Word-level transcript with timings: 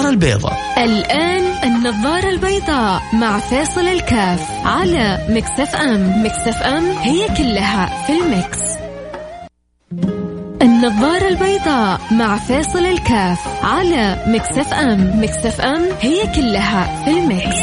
البيضاء. 0.00 0.58
الآن 0.78 1.42
النظارة 1.64 2.28
البيضاء 2.28 3.02
مع 3.12 3.38
فيصل 3.38 3.80
الكاف 3.80 4.66
على 4.66 5.18
Mix 5.28 5.76
FM. 5.76 6.22
Mix 6.24 6.62
FM 6.62 6.84
هي 6.90 7.28
كلها 7.36 8.06
في 8.06 8.12
ال 8.12 8.23
Mix 8.23 8.58
النظارة 10.62 11.28
البيضاء 11.28 12.00
مع 12.10 12.36
فيصل 12.36 12.86
الكاف 12.86 13.64
على 13.64 14.24
Mix 14.26 14.74
FM. 14.74 15.22
Mix 15.22 15.60
FM 15.60 15.82
هي 16.00 16.26
كلها 16.34 17.04
في 17.04 17.10
ال 17.10 17.20
Mix, 17.20 17.58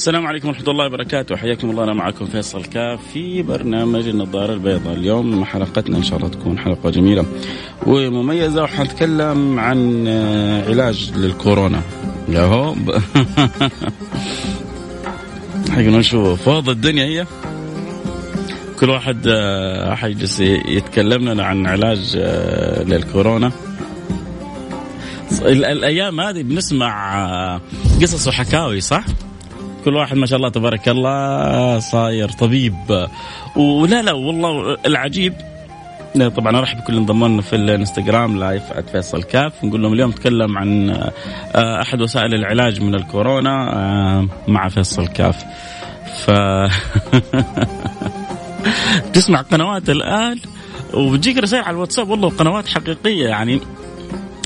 السلام 0.00 0.26
عليكم 0.26 0.48
ورحمة 0.48 0.68
الله 0.68 0.86
وبركاته. 0.86 1.36
حياكم 1.36 1.70
الله 1.70 1.84
أنا 1.84 1.94
معكم 1.94 2.26
فيصل 2.26 2.64
كاف 2.64 3.00
في 3.12 3.42
برنامج 3.42 4.08
النظارة 4.08 4.52
البيضاء. 4.52 4.94
اليوم 4.94 5.44
حلقتنا 5.44 5.98
إن 5.98 6.02
شاء 6.02 6.18
الله 6.18 6.28
تكون 6.28 6.58
حلقة 6.58 6.90
جميلة 6.90 7.24
ومميزة 7.86 8.62
وحنتكلم 8.62 9.58
عن 9.58 10.04
آه، 10.08 10.68
علاج 10.68 11.12
للكورونا. 11.16 11.82
ياهو. 12.28 12.74
حيقولون 15.74 16.02
شو 16.02 16.36
فوضى 16.36 16.70
الدنيا 16.70 17.04
هي؟ 17.04 17.26
كل 18.78 18.90
واحد 18.90 19.26
آه، 19.26 19.94
حيجلس 19.94 20.40
يتكلم 20.40 21.28
لنا 21.28 21.44
عن 21.44 21.66
علاج 21.66 22.16
آه، 22.20 22.82
للكورونا. 22.82 23.52
ال- 25.42 25.64
الأيام 25.64 26.20
هذه 26.20 26.42
بنسمع 26.42 27.60
قصص 28.02 28.28
وحكاوي 28.28 28.80
صح؟ 28.80 29.04
كل 29.84 29.96
واحد 29.96 30.16
ما 30.16 30.26
شاء 30.26 30.36
الله 30.36 30.48
تبارك 30.48 30.88
الله 30.88 31.78
صاير 31.78 32.28
طبيب. 32.28 33.06
ولا 33.56 34.02
لا 34.02 34.12
والله 34.12 34.76
العجيب. 34.86 35.34
طبعا 36.36 36.58
أرحب 36.58 36.78
بكل 36.78 36.96
انضموا 36.96 37.28
لنا 37.28 37.42
في 37.42 37.56
الانستغرام 37.56 38.38
لايف 38.38 38.62
@فيصل 38.92 39.22
كاف. 39.22 39.64
نقول 39.64 39.82
لهم 39.82 39.92
اليوم 39.92 40.10
نتكلم 40.10 40.58
عن 40.58 40.90
آه، 41.54 41.82
أحد 41.82 42.00
وسائل 42.00 42.34
العلاج 42.34 42.80
من 42.80 42.94
الكورونا 42.94 43.72
آه، 43.76 44.26
مع 44.48 44.68
فيصل 44.68 45.06
كاف. 45.08 45.44
ف 46.26 46.30
تسمع 49.14 49.40
قنوات 49.40 49.90
الآن 49.90 50.38
وبتجيك 50.94 51.38
رسائل 51.38 51.64
على 51.64 51.74
الواتساب 51.74 52.08
والله 52.08 52.28
قنوات 52.28 52.68
حقيقية 52.68 53.28
يعني 53.28 53.60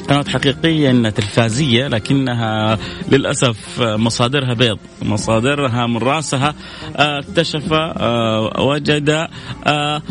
قنوات 0.08 0.28
حقيقية 0.28 0.90
إنها 0.90 1.10
تلفازية 1.10 1.88
لكنها 1.88 2.78
للأسف 3.12 3.80
مصادرها 3.80 4.54
بيض 4.54 4.78
مصادرها 5.02 5.86
من 5.86 5.96
راسها 5.96 6.54
آه، 6.96 7.18
اكتشف 7.20 7.72
آه، 7.72 8.60
وجد 8.62 9.28
آه، 9.66 10.02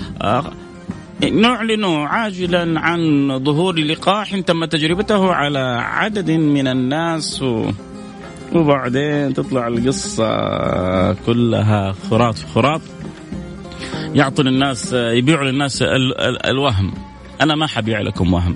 نعلن 1.31 1.85
عاجلا 1.85 2.79
عن 2.79 2.99
ظهور 3.43 3.75
لقاح 3.79 4.39
تم 4.39 4.65
تجربته 4.65 5.33
على 5.33 5.59
عدد 5.83 6.31
من 6.31 6.67
الناس 6.67 7.43
وبعدين 8.55 9.33
تطلع 9.33 9.67
القصة 9.67 11.13
كلها 11.13 11.95
خرات 12.09 12.37
في 12.37 12.47
خرات 12.47 12.81
يعطوا 14.13 14.43
للناس 14.43 14.93
يبيعوا 14.93 15.45
للناس 15.45 15.81
ال- 15.81 16.21
ال- 16.21 16.45
الوهم. 16.45 16.93
أنا 17.41 17.55
ما 17.55 17.67
حبيع 17.67 18.01
لكم 18.01 18.33
وهم. 18.33 18.55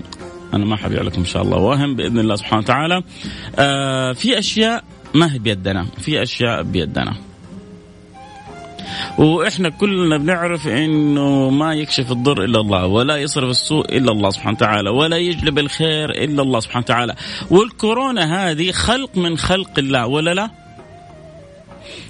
أنا 0.54 0.66
ما 0.66 0.76
حبيع 0.76 1.02
لكم 1.02 1.20
إن 1.20 1.26
شاء 1.26 1.42
الله 1.42 1.58
وهم 1.58 1.96
بإذن 1.96 2.20
الله 2.20 2.36
سبحانه 2.36 2.62
وتعالى. 2.62 3.04
آه 3.60 4.14
في 4.14 4.40
أشياء 4.40 4.84
ما 5.14 5.34
هي 5.34 5.40
بيدنا. 5.40 5.86
في 6.02 6.22
أشياء 6.24 6.64
بيدنا. 6.64 7.14
وإحنا 9.18 9.70
كلنا 9.70 10.18
بنعرف 10.18 10.68
إنه 10.68 11.50
ما 11.50 11.74
يكشف 11.74 12.12
الضر 12.12 12.44
إلا 12.44 12.60
الله 12.60 12.88
ولا 12.88 13.18
يصرف 13.18 13.50
السوء 13.50 13.98
إلا 13.98 14.12
الله 14.12 14.30
سبحانه 14.30 14.56
وتعالى 14.58 14.90
ولا 14.90 15.18
يجلب 15.18 15.60
الخير 15.60 16.10
إلا 16.10 16.42
الله 16.42 16.60
سبحانه 16.60 16.84
وتعالى. 16.86 17.16
والكورونا 17.52 18.52
هذه 18.52 18.72
خلق 18.72 19.18
من 19.18 19.38
خلق 19.38 19.72
الله 19.80 20.08
ولا 20.08 20.34
لا؟ 20.34 20.50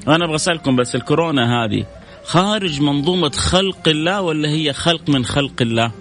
أنا 0.07 0.25
أبغى 0.25 0.35
أسألكم 0.35 0.75
بس 0.75 0.95
الكورونا 0.95 1.65
هذه 1.65 1.85
خارج 2.25 2.81
منظومة 2.81 3.29
خلق 3.29 3.87
الله 3.87 4.21
ولا 4.21 4.49
هي 4.49 4.73
خلق 4.73 5.09
من 5.09 5.25
خلق 5.25 5.61
الله؟ 5.61 5.91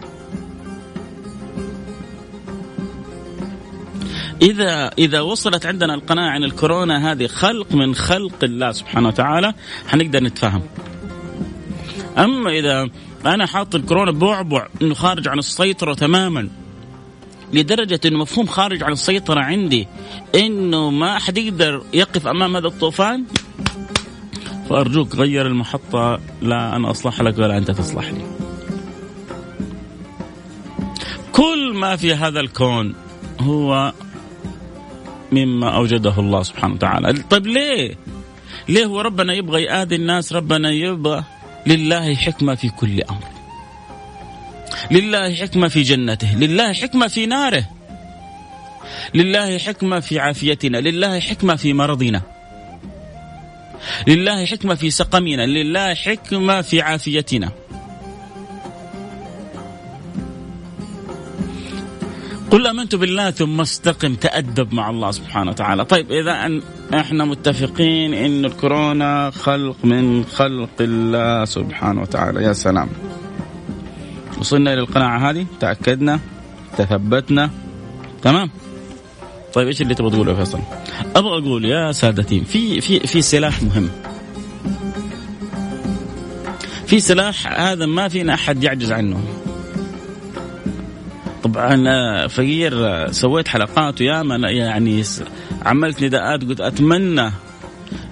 إذا 4.43 4.91
إذا 4.99 5.21
وصلت 5.21 5.67
عندنا 5.67 5.95
القناعة 5.95 6.37
أن 6.37 6.45
الكورونا 6.45 7.13
هذه 7.13 7.27
خلق 7.27 7.75
من 7.75 7.95
خلق 7.95 8.45
الله 8.45 8.73
سبحانه 8.73 9.09
وتعالى 9.09 9.55
حنقدر 9.89 10.23
نتفاهم. 10.23 10.63
أما 12.19 12.51
إذا 12.51 12.89
أنا 13.27 13.47
حاط 13.47 13.75
الكورونا 13.75 14.13
بعبع 14.13 14.69
أنه 14.83 14.95
خارج 14.95 15.29
عن 15.29 15.39
السيطرة 15.39 15.95
تماما 15.95 16.49
لدرجة 17.53 18.01
أنه 18.07 18.19
مفهوم 18.19 18.47
خارج 18.47 18.83
عن 18.83 18.93
السيطرة 18.93 19.41
عندي 19.41 19.89
أنه 20.35 20.91
ما 20.91 21.17
أحد 21.17 21.39
يقدر 21.39 21.83
يقف 21.95 22.27
أمام 22.27 22.57
هذا 22.57 22.67
الطوفان 22.67 23.25
فأرجوك 24.69 25.15
غير 25.15 25.47
المحطة 25.47 26.21
لا 26.43 26.77
أنا 26.77 26.91
أصلح 26.91 27.21
لك 27.21 27.39
ولا 27.39 27.59
أنت 27.59 27.71
تصلح 27.71 28.11
لي 28.11 28.25
كل 31.33 31.75
ما 31.75 31.97
في 31.97 32.15
هذا 32.15 32.41
الكون 32.41 32.95
هو 33.41 33.93
مما 35.33 35.77
أوجده 35.77 36.15
الله 36.19 36.43
سبحانه 36.43 36.75
وتعالى. 36.75 37.13
طيب 37.31 37.47
ليه؟ 37.47 37.97
ليه 38.69 38.85
هو 38.85 39.01
ربنا 39.01 39.35
يبغى 39.35 39.63
يآذي 39.63 39.95
الناس؟ 39.95 40.33
ربنا 40.33 40.71
يبغى 40.71 41.25
لله 41.67 42.15
حكمة 42.15 42.55
في 42.55 42.69
كل 42.69 43.03
أمر. 43.03 43.25
لله 44.91 45.35
حكمة 45.35 45.69
في 45.69 45.83
جنته 45.83 46.35
لله 46.35 46.73
حكمة 46.73 47.07
في 47.07 47.27
ناره. 47.27 47.65
لله 49.15 49.59
حكمة 49.59 50.01
في 50.01 50.19
عافيتنا 50.19 50.79
لله 50.79 51.21
حكمة 51.21 51.57
في 51.57 51.73
مرضنا. 51.73 52.23
لله 54.07 54.45
حكمة 54.45 54.75
في 54.75 54.91
سقمنا 54.91 55.47
لله 55.47 55.95
حكمة 55.95 56.63
في 56.63 56.81
عافيتنا. 56.81 57.51
قل 62.67 62.71
آمنت 62.71 62.95
بالله 62.95 63.31
ثم 63.31 63.61
استقم 63.61 64.15
تادب 64.15 64.75
مع 64.75 64.91
الله 64.91 65.11
سبحانه 65.11 65.51
وتعالى. 65.51 65.85
طيب 65.85 66.13
إذا 66.13 66.47
أن 66.47 66.63
إحنا 66.95 67.25
متفقين 67.25 68.15
إن 68.15 68.45
الكورونا 68.45 69.31
خلق 69.31 69.77
من 69.85 70.25
خلق 70.25 70.71
الله 70.81 71.45
سبحانه 71.45 72.03
وتعالى. 72.03 72.43
يا 72.43 72.53
سلام. 72.53 72.89
وصلنا 74.39 74.73
إلى 74.73 74.81
القناعة 74.81 75.31
هذه 75.31 75.47
تأكدنا 75.61 76.21
تثبتنا. 76.79 77.51
تمام؟ 78.23 78.51
طيب 79.55 79.67
إيش 79.67 79.83
اللي 79.83 79.95
تبغى 79.95 80.11
تقوله 80.11 80.31
يا 80.31 80.37
فيصل؟ 80.37 80.61
أبغى 81.17 81.39
أقول 81.39 81.65
يا 81.65 81.93
سادتي 81.93 82.41
في 82.45 82.81
في 82.81 83.01
في 83.01 83.23
سلاح 83.23 83.63
مهم. 83.63 83.91
في 86.87 87.01
سلاح 87.01 87.61
هذا 87.61 87.87
ما 87.87 88.09
فينا 88.09 88.35
أحد 88.35 88.65
يعجز 88.65 88.93
عنه. 88.93 89.46
طبعا 91.47 92.27
فقير 92.27 93.07
سويت 93.13 93.49
حلقات 93.49 94.01
وياما 94.01 94.51
يعني 94.51 95.03
عملت 95.63 96.03
نداءات 96.03 96.45
قلت 96.45 96.61
أتمنى 96.61 97.31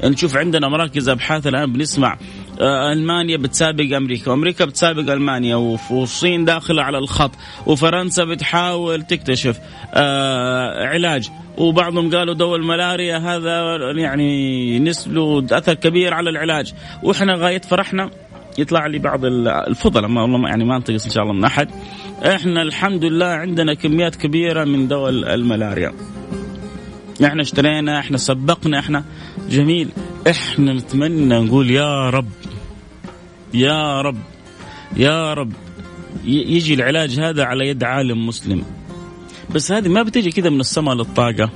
نشوف 0.04 0.36
عندنا 0.36 0.68
مراكز 0.68 1.08
أبحاث 1.08 1.46
الآن 1.46 1.72
بنسمع 1.72 2.18
آه، 2.60 2.92
ألمانيا 2.92 3.36
بتسابق 3.36 3.96
أمريكا 3.96 4.30
وأمريكا 4.30 4.64
بتسابق 4.64 5.12
ألمانيا 5.12 5.56
والصين 5.90 6.44
داخلة 6.44 6.82
على 6.82 6.98
الخط 6.98 7.30
وفرنسا 7.66 8.24
بتحاول 8.24 9.02
تكتشف 9.02 9.58
آه، 9.94 10.86
علاج 10.86 11.30
وبعضهم 11.58 12.14
قالوا 12.14 12.34
دواء 12.34 12.56
الملاريا 12.56 13.18
هذا 13.18 13.60
يعني 13.96 14.78
نسبه 14.78 15.46
أثر 15.58 15.74
كبير 15.74 16.14
على 16.14 16.30
العلاج 16.30 16.72
وإحنا 17.02 17.34
غايه 17.34 17.60
فرحنا 17.60 18.10
يطلع 18.58 18.86
لي 18.86 18.98
بعض 18.98 19.20
الفضلاء 19.24 20.10
ما 20.10 20.22
والله 20.22 20.48
يعني 20.48 20.64
ما 20.64 20.76
أنتقص 20.76 21.04
إن 21.04 21.10
شاء 21.10 21.22
الله 21.22 21.34
من 21.34 21.44
أحد. 21.44 21.70
إحنا 22.26 22.62
الحمد 22.62 23.04
لله 23.04 23.26
عندنا 23.26 23.74
كميات 23.74 24.16
كبيرة 24.16 24.64
من 24.64 24.88
دواء 24.88 25.10
الملاريا. 25.10 25.92
إحنا 27.24 27.42
اشترينا 27.42 27.98
إحنا 27.98 28.16
سبقنا 28.16 28.78
إحنا 28.78 29.04
جميل. 29.48 29.88
إحنا 30.30 30.72
نتمنى 30.72 31.38
نقول 31.38 31.70
يا 31.70 32.10
رب 32.10 32.28
يا 33.54 34.00
رب 34.00 34.18
يا 34.96 35.34
رب 35.34 35.52
يجي 36.24 36.74
العلاج 36.74 37.20
هذا 37.20 37.44
على 37.44 37.68
يد 37.68 37.84
عالم 37.84 38.26
مسلم. 38.26 38.64
بس 39.54 39.72
هذه 39.72 39.88
ما 39.88 40.02
بتيجي 40.02 40.30
كذا 40.30 40.50
من 40.50 40.60
السماء 40.60 40.94
للطاقة. 40.94 41.50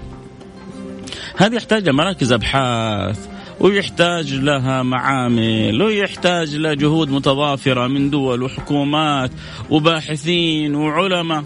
هذه 1.37 1.55
يحتاج 1.55 1.89
مراكز 1.89 2.33
أبحاث 2.33 3.38
ويحتاج 3.61 4.35
لها 4.35 4.83
معامل 4.83 5.83
ويحتاج 5.83 6.57
لها 6.57 6.75
جهود 6.75 7.11
متضافرة 7.11 7.87
من 7.87 8.11
دول 8.11 8.43
وحكومات 8.43 9.31
وباحثين 9.71 10.75
وعلماء. 10.75 11.45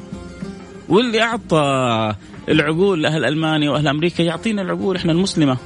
واللي 0.89 1.23
أعطى 1.23 2.15
العقول 2.49 3.03
لأهل 3.03 3.25
ألمانيا 3.25 3.71
وأهل 3.71 3.89
أمريكا 3.89 4.23
يعطينا 4.23 4.63
العقول 4.63 4.97
إحنا 4.97 5.13
المسلمة. 5.13 5.57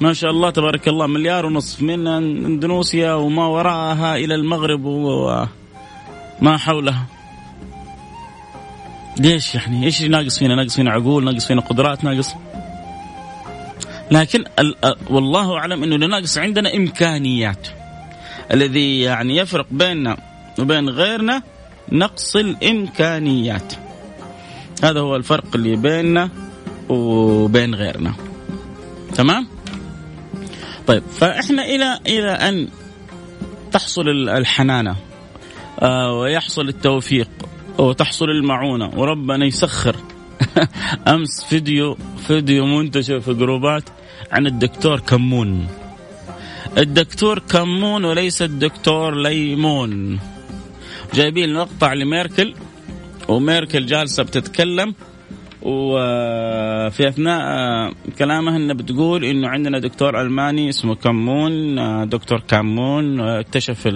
ما 0.00 0.12
شاء 0.12 0.30
الله 0.30 0.50
تبارك 0.50 0.88
الله 0.88 1.06
مليار 1.06 1.46
ونصف 1.46 1.82
من 1.82 2.06
أندونيسيا 2.06 3.14
وما 3.14 3.46
وراءها 3.46 4.16
إلى 4.16 4.34
المغرب 4.34 4.84
وما 4.84 6.56
حولها. 6.56 7.06
ليش 9.20 9.54
يعني؟ 9.54 9.84
إيش 9.84 10.02
ناقص 10.02 10.38
فينا؟ 10.38 10.54
ناقص 10.54 10.76
فينا 10.76 10.90
عقول 10.90 11.24
ناقص 11.24 11.46
فينا 11.46 11.60
قدرات 11.60 12.04
ناقص 12.04 12.34
لكن 14.10 14.44
والله 15.10 15.58
أعلم 15.58 15.82
إنه 15.82 15.94
اللي 15.94 16.06
ناقص 16.06 16.38
عندنا 16.38 16.76
إمكانيات 16.76 17.68
الذي 18.52 19.00
يعني 19.00 19.36
يفرق 19.36 19.66
بيننا 19.70 20.16
وبين 20.58 20.88
غيرنا 20.88 21.42
نقص 21.92 22.36
الإمكانيات. 22.36 23.72
هذا 24.82 25.00
هو 25.00 25.16
الفرق 25.16 25.44
اللي 25.54 25.76
بيننا 25.76 26.30
وبين 26.88 27.74
غيرنا. 27.74 28.14
تمام؟ 29.14 29.46
طيب 30.86 31.02
فإحنا 31.18 31.64
إلى 31.64 31.98
إلى 32.06 32.30
أن 32.30 32.68
تحصل 33.72 34.08
الحنانة 34.28 34.96
آه 35.80 36.12
ويحصل 36.12 36.68
التوفيق 36.68 37.28
وتحصل 37.78 38.30
المعونة 38.30 38.90
وربنا 38.96 39.46
يسخر. 39.46 39.96
امس 41.14 41.44
فيديو 41.44 41.96
فيديو 42.26 42.66
منتشر 42.66 43.20
في 43.20 43.34
جروبات 43.34 43.82
عن 44.32 44.46
الدكتور 44.46 45.00
كمون. 45.00 45.66
الدكتور 46.78 47.38
كمون 47.38 48.04
وليس 48.04 48.42
الدكتور 48.42 49.14
ليمون. 49.22 50.18
جايبين 51.14 51.54
مقطع 51.54 51.92
لميركل 51.92 52.54
وميركل 53.28 53.86
جالسة 53.86 54.22
بتتكلم 54.22 54.94
وفي 55.62 57.08
أثناء 57.08 57.92
كلامها 58.18 58.56
انها 58.56 58.74
بتقول 58.74 59.24
إنه 59.24 59.48
عندنا 59.48 59.78
دكتور 59.78 60.20
ألماني 60.20 60.68
اسمه 60.68 60.94
كمون 60.94 62.08
دكتور 62.08 62.40
كمون 62.48 63.20
اكتشف 63.20 63.88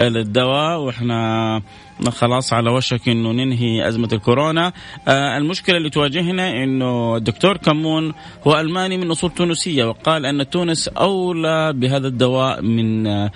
الدواء 0.00 0.80
وإحنا 0.80 1.62
خلاص 2.10 2.52
على 2.52 2.70
وشك 2.70 3.08
إنه 3.08 3.32
ننهي 3.32 3.88
أزمة 3.88 4.08
الكورونا. 4.12 4.72
آه 5.08 5.36
المشكلة 5.38 5.76
اللي 5.76 5.90
تواجهنا 5.90 6.64
إنه 6.64 7.16
الدكتور 7.16 7.56
كمون 7.56 8.14
هو 8.46 8.60
ألماني 8.60 8.96
من 8.96 9.10
أصول 9.10 9.30
تونسية 9.30 9.84
وقال 9.84 10.26
أن 10.26 10.50
تونس 10.50 10.88
أولى 10.88 11.72
بهذا 11.72 12.08
الدواء 12.08 12.62
من 12.62 13.06
آه 13.06 13.30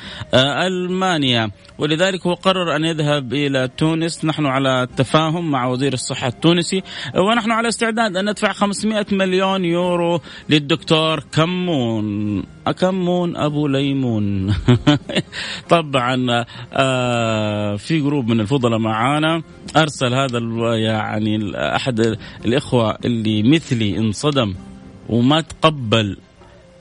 ألمانيا. 0.67 1.51
ولذلك 1.79 2.27
هو 2.27 2.35
قرر 2.35 2.77
أن 2.77 2.85
يذهب 2.85 3.33
إلى 3.33 3.69
تونس. 3.77 4.25
نحن 4.25 4.47
على 4.47 4.89
تفاهم 4.97 5.51
مع 5.51 5.67
وزير 5.67 5.93
الصحة 5.93 6.29
التونسي 6.29 6.83
ونحن 7.17 7.51
على 7.51 7.69
استعداد 7.69 8.17
أن 8.17 8.31
ندفع 8.31 8.53
500 8.53 9.07
مليون 9.13 9.65
يورو 9.65 10.21
للدكتور 10.49 11.21
كمون. 11.33 12.56
كمون 12.73 13.37
أبو 13.37 13.67
ليمون؟ 13.67 14.55
طبعا 15.69 16.45
آه 16.73 17.77
في 17.77 18.01
group 18.01 18.29
من 18.29 18.41
الفضلاء 18.41 18.79
معانا. 18.79 19.43
أرسل 19.77 20.15
هذا 20.15 20.39
يعني 20.77 21.57
أحد 21.57 22.17
الإخوة 22.45 22.99
اللي 23.05 23.43
مثلي 23.43 23.99
انصدم 23.99 24.55
وما 25.09 25.41
تقبل 25.41 26.17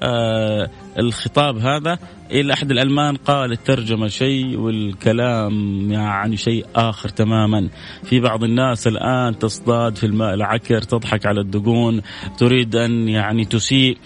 آه 0.03 0.69
الخطاب 0.99 1.57
هذا. 1.57 1.99
إلى 2.31 2.53
أحد 2.53 2.71
الألمان 2.71 3.15
قال 3.15 3.51
الترجمة 3.51 4.07
شيء 4.07 4.57
والكلام 4.57 5.91
يعني 5.91 6.37
شيء 6.37 6.65
آخر 6.75 7.09
تماما. 7.09 7.69
في 8.03 8.19
بعض 8.19 8.43
الناس 8.43 8.87
الآن 8.87 9.39
تصطاد 9.39 9.95
في 9.95 10.05
الماء 10.05 10.33
العكر 10.33 10.81
تضحك 10.81 11.25
على 11.25 11.41
الدقون 11.41 12.01
تريد 12.37 12.75
أن 12.75 13.09
يعني 13.09 13.45
تسيء. 13.45 13.97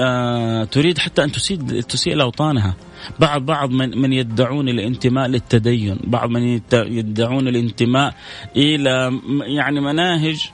آه 0.00 0.64
تريد 0.64 0.98
حتى 0.98 1.24
أن 1.24 1.32
تسيء 1.32 1.80
تسيء 1.80 2.14
لأوطانها. 2.16 2.74
بعض 3.18 3.42
بعض 3.42 3.70
من 3.70 3.98
من 3.98 4.12
يدعون 4.12 4.68
الانتماء 4.68 5.28
للتدين. 5.28 5.98
بعض 6.04 6.30
من 6.30 6.60
يدعون 6.72 7.48
الانتماء 7.48 8.14
إلى 8.56 9.20
يعني 9.40 9.80
مناهج 9.80 10.50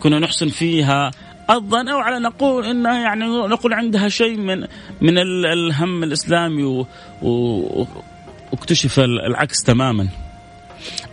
كنا 0.00 0.18
نحسن 0.18 0.48
فيها. 0.48 1.10
الظن 1.50 1.88
أو 1.88 1.98
على 1.98 2.18
نقول 2.18 2.64
إنها 2.64 2.98
يعني 2.98 3.24
نقول 3.24 3.72
عندها 3.72 4.08
شيء 4.08 4.36
من 4.36 4.60
من 5.00 5.18
الهم 5.46 6.02
الإسلامي 6.02 6.84
واكتشف 7.22 9.00
العكس 9.00 9.62
تماما. 9.62 10.08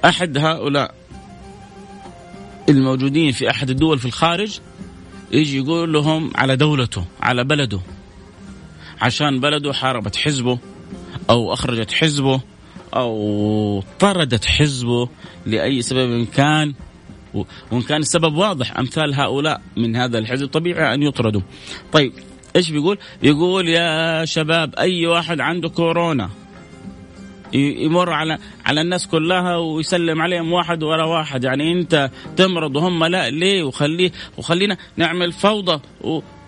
أحد 0.06 0.38
هؤلاء 0.38 0.94
الموجودين 2.70 3.32
في 3.32 3.50
أحد 3.50 3.70
الدول 3.70 4.00
في 4.00 4.06
الخارج 4.06 4.60
يجي 5.34 5.58
يقول 5.58 5.94
لهم 5.94 6.32
على 6.36 6.56
دولته 6.56 7.06
على 7.22 7.44
بلده 7.44 7.80
عشان 9.02 9.40
بلده 9.40 9.74
حاربت 9.74 10.16
حزبه 10.16 10.60
أو 11.30 11.54
أخرجت 11.54 11.92
حزبه 11.92 12.42
أو 12.96 13.84
طردت 14.00 14.46
حزبه 14.46 15.10
لأي 15.46 15.82
سبب 15.82 16.28
كان 16.36 16.74
وإن 17.72 17.82
كان 17.82 18.02
السبب 18.02 18.36
واضح 18.36 18.78
أمثال 18.80 19.16
هؤلاء 19.16 19.62
من 19.78 19.96
هذا 19.96 20.18
الحزب 20.18 20.48
طبيعي 20.48 20.94
أن 20.94 21.04
يطردوا. 21.04 21.42
طيب 21.92 22.14
إيش 22.56 22.70
بيقول؟ 22.72 22.98
يقول 23.24 23.68
يا 23.68 24.26
شباب 24.26 24.76
أي 24.76 25.08
واحد 25.08 25.40
عنده 25.40 25.70
كورونا 25.70 26.30
يمر 27.54 28.10
على 28.10 28.38
على 28.66 28.82
الناس 28.82 29.08
كلها 29.08 29.56
ويسلم 29.58 30.22
عليهم 30.22 30.52
واحد 30.52 30.84
ورا 30.84 31.04
واحد. 31.04 31.44
يعني 31.44 31.72
انت 31.72 32.12
تمرض 32.38 32.76
وهم 32.76 33.06
لا 33.06 33.30
ليه؟ 33.30 33.64
وخليه 33.64 34.12
وخلينا 34.38 34.78
نعمل 34.98 35.32
فوضى 35.32 35.82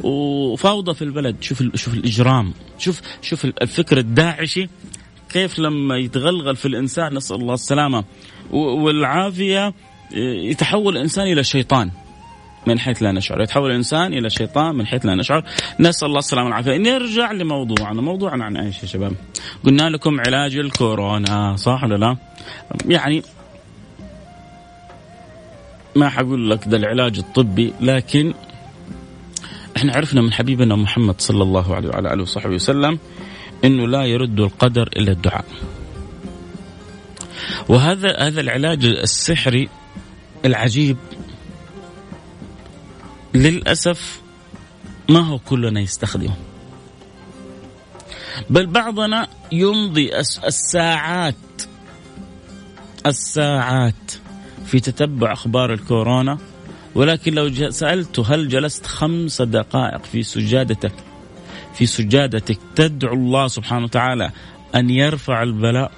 وفوضى 0.01 0.93
في 0.93 1.01
البلد. 1.01 1.36
شوف 1.41 1.63
شوف 1.75 1.93
الإجرام. 1.93 2.53
شوف 2.77 3.01
شوف 3.22 3.45
الفكر 3.45 3.98
الداعشي. 3.98 4.69
كيف 5.33 5.60
لما 5.60 5.98
يتغلغل 5.98 6.55
في 6.55 6.67
الإنسان 6.67 7.13
نسأل 7.13 7.36
الله 7.36 7.53
السلامة 7.53 8.03
والعافية 8.51 9.74
يتحول 10.50 10.98
الإنسان 10.98 11.27
إلى 11.27 11.43
شيطان. 11.43 11.91
من 12.67 12.79
حيث 12.79 13.03
لا 13.03 13.12
نشعر. 13.12 13.41
يتحول 13.41 13.72
الإنسان 13.72 14.13
إلى 14.13 14.29
شيطان 14.29 14.75
من 14.75 14.88
حيث 14.88 15.05
لا 15.05 15.15
نشعر. 15.15 15.43
نسأل 15.79 16.08
الله 16.08 16.20
السلامة 16.20 16.46
والعافية. 16.46 16.77
نرجع 16.77 17.32
لموضوعنا. 17.32 18.01
موضوعنا 18.01 18.46
عن 18.46 18.58
إيش 18.58 18.84
يا 18.84 18.88
شباب؟ 18.88 19.13
قلنا 19.63 19.89
لكم 19.89 20.20
علاج 20.20 20.55
الكورونا 20.55 21.55
صح 21.55 21.84
ولا 21.84 21.96
لا؟ 21.96 22.17
يعني 22.86 23.24
ما 25.96 26.10
حقول 26.10 26.50
لك 26.50 26.67
ذا 26.67 26.77
العلاج 26.77 27.17
الطبي 27.17 27.74
لكن 27.82 28.34
إحنا 29.77 29.96
عرفنا 29.96 30.22
من 30.22 30.34
حبيبنا 30.34 30.75
محمد 30.75 31.22
صلى 31.22 31.43
الله 31.43 31.75
عليه 31.75 31.89
وعلى 31.89 32.13
آله 32.13 32.22
وصحبه 32.22 32.55
وسلم 32.55 33.00
إنه 33.65 33.88
لا 33.88 34.05
يرد 34.05 34.39
القدر 34.39 34.89
إلا 34.98 35.12
الدعاء. 35.12 35.46
وهذا 37.70 38.20
هذا 38.20 38.41
العلاج 38.41 38.86
السحري 38.86 39.70
العجيب 40.46 40.98
للأسف 43.35 44.21
ما 45.09 45.19
هو 45.19 45.39
كلنا 45.39 45.79
يستخدمه. 45.79 46.35
بل 48.49 48.65
بعضنا 48.65 49.27
يمضي 49.51 50.19
الساعات 50.19 51.35
الساعات 53.05 54.11
في 54.65 54.79
تتبع 54.79 55.33
أخبار 55.33 55.73
الكورونا. 55.73 56.37
ولكن 56.95 57.33
لو 57.33 57.71
سألته 57.71 58.35
هل 58.35 58.49
جلست 58.49 58.85
خمس 58.85 59.41
دقائق 59.41 60.05
في 60.05 60.23
سجادتك 60.23 60.93
في 61.73 61.85
سجادتك 61.85 62.59
تدعو 62.75 63.13
الله 63.13 63.47
سبحانه 63.47 63.85
وتعالى 63.85 64.31
أن 64.75 64.89
يرفع 64.89 65.43
البلاء؟ 65.43 65.91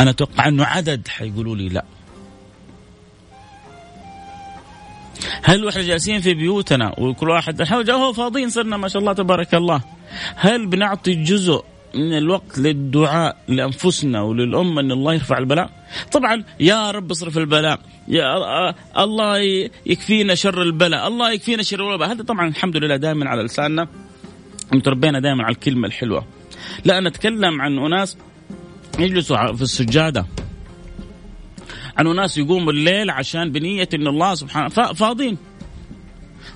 أنا 0.00 0.10
أتوقع 0.10 0.48
أنه 0.48 0.64
عدد 0.64 1.08
حيقولوا 1.08 1.56
لي 1.56 1.68
لا. 1.68 1.84
هل 5.42 5.64
وإحنا 5.64 5.82
جالسين 5.82 6.20
في 6.20 6.34
بيوتنا 6.34 6.94
وكل 6.98 7.28
واحد 7.28 7.62
هو 7.90 8.12
فاضيين 8.12 8.50
صرنا 8.50 8.76
ما 8.76 8.88
شاء 8.88 9.00
الله 9.00 9.12
تبارك 9.12 9.54
الله 9.54 9.80
هل 10.36 10.66
بنعطي 10.66 11.14
جزء 11.14 11.64
من 11.94 12.18
الوقت 12.18 12.58
للدعاء 12.58 13.36
لأنفسنا 13.48 14.22
وللأمة 14.22 14.80
إن 14.80 14.92
الله 14.92 15.14
يرفع 15.14 15.38
البلاء؟ 15.38 15.70
طبعا 16.12 16.44
يا 16.60 16.90
رب 16.90 17.10
اصرف 17.10 17.38
البلاء، 17.38 17.80
يا 18.08 18.74
الله 18.98 19.38
يكفينا 19.86 20.34
شر 20.34 20.62
البلاء، 20.62 21.08
الله 21.08 21.32
يكفينا 21.32 21.62
شر 21.62 21.92
البلاء، 21.92 22.12
هذا 22.12 22.22
طبعا 22.22 22.48
الحمد 22.48 22.76
لله 22.76 22.96
دائما 22.96 23.28
على 23.28 23.42
لساننا 23.42 23.88
متربينا 24.72 25.20
دائما 25.20 25.44
على 25.44 25.54
الكلمة 25.54 25.86
الحلوة. 25.88 26.26
لا 26.84 26.98
أنا 26.98 27.08
أتكلم 27.08 27.60
عن 27.60 27.78
أناس 27.78 28.16
يجلسوا 28.98 29.52
في 29.52 29.62
السجادة 29.62 30.26
عن 31.98 32.06
اناس 32.06 32.38
يقوموا 32.38 32.72
الليل 32.72 33.10
عشان 33.10 33.52
بنية 33.52 33.88
إن 33.94 34.06
الله 34.06 34.34
سبحانه 34.34 34.68
فاضيين. 34.68 35.38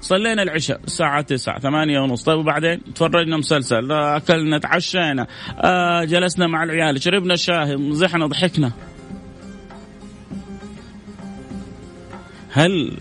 صلينا 0.01 0.43
العشاء 0.43 0.81
الساعة 0.85 1.21
9 1.21 1.59
8 1.59 2.01
ونص. 2.01 2.23
طيب 2.23 2.39
وبعدين؟ 2.39 2.81
تفرجنا 2.95 3.37
مسلسل 3.37 3.93
أكلنا 3.93 4.59
تعشينا 4.59 5.27
آه 5.59 6.05
جلسنا 6.05 6.47
مع 6.47 6.63
العيال 6.63 7.03
شربنا 7.03 7.37
شاي 7.37 7.77
مزحنا 7.77 8.27
ضحكنا. 8.27 8.73
هل 12.53 12.99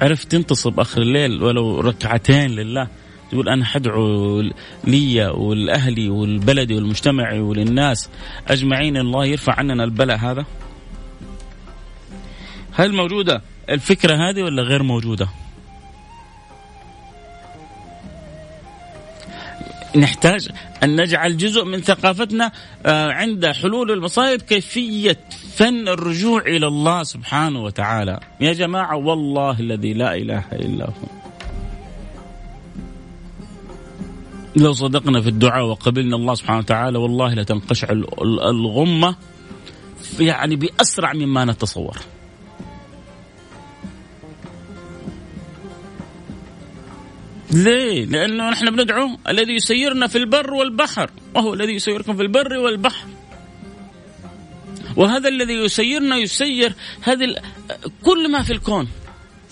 عرفت 0.00 0.32
تنتصب 0.32 0.80
آخر 0.80 1.02
الليل 1.02 1.42
ولو 1.42 1.80
ركعتين 1.80 2.50
لله؟ 2.50 2.88
تقول 3.30 3.48
أنا 3.48 3.64
حدعو 3.64 4.40
لي 4.84 5.26
والأهلي 5.26 6.08
والبلدي 6.08 6.74
والمجتمعي 6.74 7.40
وللناس 7.40 8.10
أجمعين 8.48 8.96
الله 8.96 9.24
يرفع 9.24 9.52
عننا 9.52 9.84
البلاء 9.84 10.16
هذا؟ 10.16 10.44
هل 12.72 12.92
موجودة 12.92 13.42
الفكرة 13.68 14.14
هذه 14.14 14.42
ولا 14.42 14.62
غير 14.62 14.82
موجودة؟ 14.82 15.28
نحتاج 19.96 20.48
أن 20.82 21.00
نجعل 21.00 21.36
جزء 21.36 21.64
من 21.64 21.80
ثقافتنا 21.80 22.52
آه، 22.86 23.12
عند 23.12 23.46
حلول 23.46 23.90
المصائب 23.90 24.42
كيفية 24.42 25.18
فن 25.54 25.88
الرجوع 25.88 26.40
إلى 26.40 26.66
الله 26.66 27.02
سبحانه 27.02 27.62
وتعالى. 27.62 28.20
يا 28.40 28.52
جماعة 28.52 28.96
والله 28.96 29.60
الذي 29.60 29.92
لا 29.92 30.14
إله 30.14 30.44
إلا 30.52 30.84
هو. 30.84 30.92
لو 34.56 34.72
صدقنا 34.72 35.20
في 35.20 35.28
الدعاء 35.28 35.64
وقبلنا 35.64 36.16
الله 36.16 36.34
سبحانه 36.34 36.58
وتعالى 36.58 36.98
والله 36.98 37.34
لتنقشع 37.34 37.88
الغمة 38.22 39.16
يعني 40.20 40.56
بأسرع 40.56 41.12
مما 41.12 41.44
نتصور. 41.44 41.98
ليه؟ 47.52 48.04
لأنه 48.04 48.50
نحن 48.50 48.76
بندعو 48.76 49.18
الذي 49.28 49.52
يسيرنا 49.52 50.06
في 50.06 50.18
البر 50.18 50.54
والبحر 50.54 51.10
وهو 51.34 51.54
الذي 51.54 51.72
يسيركم 51.72 52.16
في 52.16 52.22
البر 52.22 52.56
والبحر. 52.56 53.06
وهذا 54.96 55.28
الذي 55.28 55.52
يسيرنا 55.52 56.16
يسير 56.16 56.74
هذه 57.02 57.42
كل 58.02 58.30
ما 58.30 58.42
في 58.42 58.52
الكون. 58.52 58.88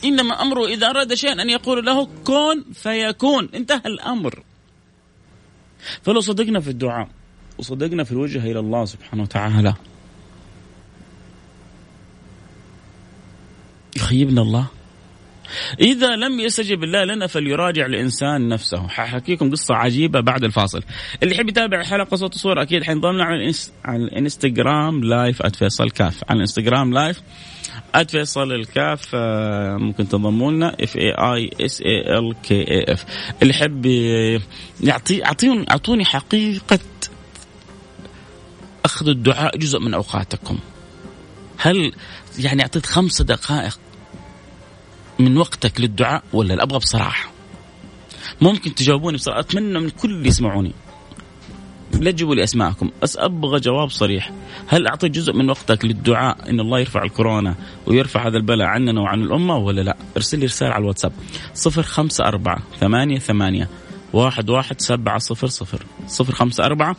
إنما 0.05 0.43
أمره 0.43 0.67
إذا 0.67 0.91
أراد 0.91 1.15
شيئا 1.15 1.43
أن 1.43 1.51
يقول 1.51 1.87
له 1.87 2.09
كن 2.25 2.65
فيكون. 2.73 3.49
انتهى 3.55 3.83
الأمر. 3.87 4.43
فلو 6.03 6.21
صدقنا 6.21 6.61
في 6.61 6.71
الدعاء 6.71 7.09
وصدقنا 7.59 8.05
في 8.05 8.13
الوجهة 8.13 8.51
إلى 8.51 8.59
الله 8.59 8.85
سبحانه 8.85 9.23
وتعالى 9.23 9.75
يخيبنا 13.97 14.43
الله. 14.43 14.67
إذا 15.81 16.17
لم 16.17 16.41
يستجب 16.41 16.85
الله 16.85 17.05
لنا 17.05 17.27
فليراجع 17.27 17.87
الإنسان 17.87 18.49
نفسه. 18.49 18.89
ححكيكم 18.89 19.51
قصة 19.51 19.75
عجيبة 19.75 20.21
بعد 20.21 20.45
الفاصل. 20.45 20.83
اللي 21.23 21.35
يحب 21.35 21.49
يتابع 21.49 21.81
الحلقة 21.81 22.17
صوت 22.17 22.35
وصورة 22.35 22.63
أكيد 22.63 22.85
حينضم 22.85 23.23
على, 23.23 23.37
الانس... 23.37 23.73
على 23.85 24.05
الإنستغرام 24.05 25.05
live 25.05 25.47
@فيصل 25.47 25.91
كاف 25.91 26.21
على 26.29 26.37
الإنستغرام 26.37 26.93
live 26.93 27.23
@فيصل 28.09 28.53
الكاف 28.53 29.15
ممكن 29.81 30.09
تنضموا 30.09 30.53
لنا. 30.53 30.77
F 30.81 30.97
A 30.97 31.11
I 31.11 31.51
S 31.61 31.81
A 31.81 32.19
L 32.19 32.35
K 32.43 32.71
A 32.71 32.93
F 32.93 33.05
اللي 33.43 33.55
يحب 33.55 33.87
يعطي 34.81 35.25
اعطوني 35.25 35.71
اعطوني 35.71 36.05
حقيقة 36.05 36.79
أخذ 38.85 39.09
الدعاء 39.09 39.57
جزء 39.59 39.79
من 39.79 39.95
أوقاتكم. 39.95 40.59
هل 41.59 41.93
يعني 42.39 42.63
أعطيت 42.63 42.87
خمس 42.87 43.23
دقائق 43.23 43.80
من 45.21 45.37
وقتك 45.37 45.81
للدعاء 45.81 46.23
ولا 46.33 46.55
لا 46.55 46.63
أبغى 46.63 46.79
بصراحة؟ 46.79 47.31
ممكن 48.41 48.75
تجاوبوني 48.75 49.17
بصراحة. 49.17 49.41
أتمنى 49.41 49.79
من 49.79 49.91
كل 49.91 50.11
اللي 50.11 50.29
يسمعوني. 50.29 50.73
لا 52.01 52.11
تجيبوا 52.11 52.35
لي 52.35 52.45
أسماءكم 52.45 52.91
بس 53.03 53.17
أبغى 53.17 53.61
جواب 53.61 53.91
صريح. 53.91 54.33
هل 54.67 54.87
اعطيت 54.87 55.13
جزء 55.13 55.33
من 55.33 55.51
وقتك 55.51 55.85
للدعاء 55.85 56.51
إن 56.51 56.61
الله 56.61 56.81
يرفع 56.81 57.03
الكورونا 57.03 57.55
ويرفع 57.87 58.29
هذا 58.29 58.37
البلاء 58.37 58.67
عننا 58.67 59.01
وعن 59.01 59.23
الأمة 59.23 59.57
ولا 59.57 59.81
لا؟ 59.81 59.97
ارسل 60.17 60.39
لي 60.39 60.47
رسالة 60.47 60.73
على 60.73 60.83
الواتساب. 60.83 61.13
054 61.67 62.63
ثمانية 62.81 63.19
ثمانية 63.19 63.69
واحد 64.13 64.51
واحد 64.51 64.81
سبعة 64.81 65.19
صفر 65.19 65.47
صفر. 65.47 65.87
صفر 66.07 66.33
خمسة 66.33 66.65
أربعة 66.65 66.97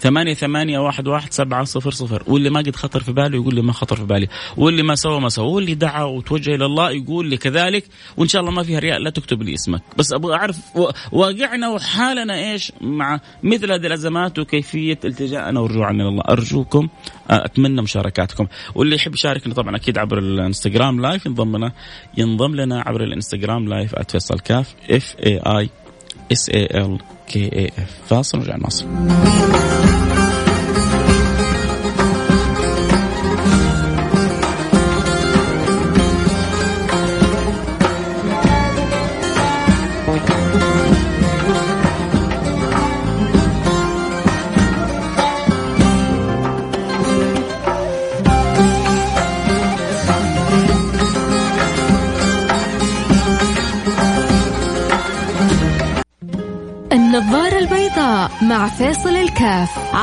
ثمانية 0.00 0.34
ثمانية 0.34 0.78
واحد 0.78 1.08
واحد 1.08 1.32
سبعة 1.32 1.64
صفر 1.64 1.90
صفر. 1.90 2.22
واللي 2.26 2.50
ما 2.50 2.60
قد 2.60 2.76
خطر 2.76 3.02
في 3.02 3.12
باله 3.12 3.36
يقول 3.36 3.54
لي 3.54 3.62
ما 3.62 3.72
خطر 3.72 3.96
في 3.96 4.04
بالي. 4.04 4.28
واللي 4.56 4.82
ما 4.82 4.94
سوى 4.94 5.20
ما 5.20 5.28
سوى. 5.28 5.52
واللي 5.52 5.74
دعا 5.74 6.04
وتوجه 6.04 6.54
إلى 6.54 6.66
الله 6.66 6.90
يقول 6.90 7.26
لي 7.26 7.36
كذلك. 7.36 7.84
وإن 8.16 8.28
شاء 8.28 8.40
الله 8.40 8.52
ما 8.52 8.62
فيها 8.62 8.78
رياء 8.78 8.98
لا 8.98 9.10
تكتب 9.10 9.42
لي 9.42 9.54
اسمك. 9.54 9.82
بس 9.96 10.12
أبغى 10.12 10.34
أعرف 10.34 10.58
واقعنا 11.12 11.68
وحالنا 11.68 12.52
إيش؟ 12.52 12.72
مع 12.80 13.20
مثل 13.42 13.72
هذه 13.72 13.86
الأزمات 13.86 14.38
وكيفية 14.38 14.98
التجاءنا 15.04 15.60
ورجوعنا 15.60 16.02
إلى 16.02 16.08
الله 16.08 16.22
أرجوكم 16.28 16.88
أتمنى 17.30 17.82
مشاركاتكم. 17.82 18.46
واللي 18.74 18.96
يحب 18.96 19.14
يشاركنا 19.14 19.54
طبعا 19.54 19.76
أكيد 19.76 19.98
عبر 19.98 20.18
الإنستغرام 20.18 21.00
live. 21.00 21.26
ينضم 21.26 21.56
لنا 21.56 21.72
ينضم 22.16 22.54
لنا 22.54 22.80
عبر 22.80 23.04
الإنستغرام 23.04 23.68
live 23.68 23.94
@فيصل 24.08 24.38
كاف 24.38 24.74
F 24.90 25.16
A 25.26 25.38
I 25.38 25.70
اس 26.32 26.50
اي 26.50 26.64
ال 26.64 26.98
كي 27.28 27.52
اي 27.52 27.66
اف 27.66 28.08
فاصل 28.08 28.38
ونرجع 28.38 28.56
نواصل. 28.56 28.86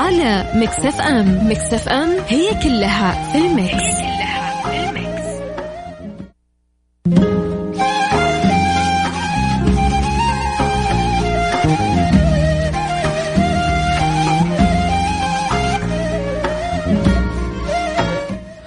على 0.07 0.51
Mix 0.55 1.01
FM 1.01 1.49
Mix 1.49 1.89
FM 1.89 2.09
هي 2.27 2.63
كلها 2.63 3.31
في 3.31 3.37
ال 3.37 3.47
Mix, 3.47 3.83
كلها 3.99 4.63
في 4.63 4.89
ال 4.89 4.97
Mix. 4.97 5.27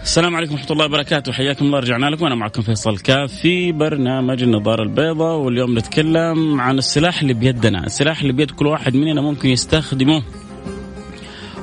السلام 0.02 0.36
عليكم 0.36 0.52
ورحمة 0.52 0.70
الله 0.70 0.84
وبركاته. 0.84 1.32
حياكم 1.32 1.64
الله. 1.64 1.78
رجعنا 1.78 2.06
لكم. 2.06 2.26
أنا 2.26 2.34
معكم 2.34 2.62
فيصل 2.62 2.98
كاف 2.98 3.32
في 3.32 3.72
برنامج 3.72 4.42
النظارة 4.42 4.82
البيضاء 4.82 5.36
واليوم 5.36 5.78
نتكلم 5.78 6.60
عن 6.60 6.78
السلاح 6.78 7.20
اللي 7.20 7.34
بيدنا. 7.34 7.86
السلاح 7.86 8.20
اللي 8.20 8.32
بيد 8.32 8.50
كل 8.50 8.66
واحد 8.66 8.94
مننا 8.94 9.20
ممكن 9.20 9.48
يستخدمه. 9.48 10.22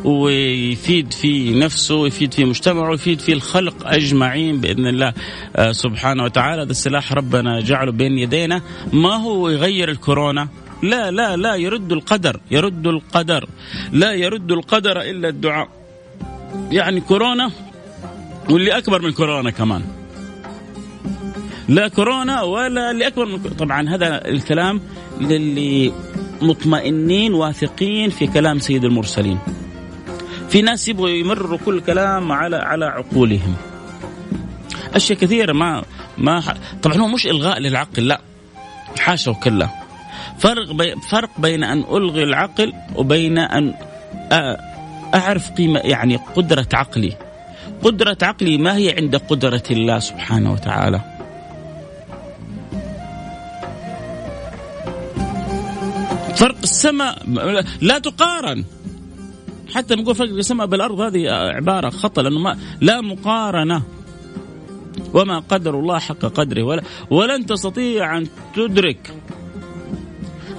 ويفيد 0.04 1.14
في 1.14 1.60
نفسه 1.60 1.96
ويفيد 1.96 2.34
في 2.34 2.46
مجتمعه 2.46 2.90
ويفيد 2.90 3.20
في 3.20 3.34
الخلق 3.34 3.88
أجمعين 3.88 4.62
بإذن 4.62 4.88
الله 4.88 5.14
آه، 5.56 5.72
سبحانه 5.72 6.24
وتعالى. 6.24 6.62
هذا 6.62 6.72
السلاح 6.72 7.14
ربنا 7.14 7.62
جعله 7.62 7.92
بين 7.92 8.18
يدينا. 8.18 8.62
ما 8.94 9.16
هو 9.16 9.50
يغير 9.50 9.90
الكورونا؟ 9.90 10.48
لا 10.84 11.12
لا 11.12 11.36
لا 11.36 11.56
يرد 11.56 11.92
القدر 11.92 12.40
يرد 12.52 12.88
القدر. 12.88 13.50
لا 13.92 14.14
يرد 14.14 14.52
القدر 14.52 15.02
إلا 15.02 15.30
الدعاء. 15.30 15.70
يعني 16.72 17.02
كورونا 17.02 17.52
واللي 18.50 18.78
أكبر 18.78 19.02
من 19.02 19.12
كورونا 19.12 19.52
كمان. 19.52 19.82
لا 21.70 21.88
كورونا 21.88 22.42
ولا 22.42 22.92
اللي 22.92 23.08
أكبر 23.08 23.26
من 23.26 23.38
طبعا 23.38 23.90
هذا 23.90 24.28
الكلام 24.28 24.82
للي 25.22 25.92
مطمئنين 26.42 27.34
واثقين 27.34 28.10
في 28.10 28.28
كلام 28.28 28.60
سيد 28.60 28.84
المرسلين. 28.84 29.40
في 30.50 30.62
ناس 30.62 30.88
يبغوا 30.88 31.10
يمرروا 31.10 31.58
كل 31.66 31.82
كلام 31.82 32.32
على 32.32 32.56
على 32.56 32.86
عقولهم. 32.86 33.56
أشياء 34.94 35.20
كثيرة 35.20 35.54
ما 35.54 35.84
ما 36.18 36.44
طبعا 36.84 36.98
هو 36.98 37.08
مش 37.08 37.28
إلغاء 37.28 37.60
للعقل 37.60 38.08
لا. 38.08 38.22
حاشا 39.00 39.32
وكلا. 39.32 39.70
فرق 40.40 40.72
بي 40.72 40.96
فرق 41.10 41.30
بين 41.40 41.64
أن 41.64 41.80
ألغي 41.80 42.24
العقل 42.24 42.74
وبين 42.96 43.38
أن 43.38 43.74
أعرف 45.16 45.52
قيمة 45.52 45.80
يعني 45.80 46.16
قدرة 46.16 46.68
عقلي. 46.74 47.14
قدرة 47.84 48.18
عقلي 48.22 48.58
ما 48.58 48.76
هي 48.76 48.96
عند 48.98 49.16
قدرة 49.16 49.64
الله 49.72 50.00
سبحانه 50.00 50.54
وتعالى. 50.54 51.02
فرق 56.36 56.58
السماء 56.64 57.24
لا 57.82 58.00
تقارن. 58.00 58.64
حتى 59.76 59.96
نقول 59.96 60.16
فرق 60.16 60.30
السماء 60.30 60.68
بالأرض 60.68 61.00
هذه 61.00 61.30
عبارة 61.32 61.90
خطأ 61.90 62.22
لأنه 62.22 62.40
ما 62.40 62.58
لا 62.82 63.02
مقارنة. 63.02 63.82
وما 65.14 65.40
قدر 65.40 65.80
الله 65.80 66.00
حق 66.00 66.20
قدره 66.20 66.64
ولا 66.64 66.84
ولن 67.10 67.46
تستطيع 67.46 68.18
أن 68.18 68.28
تدرك. 68.56 69.14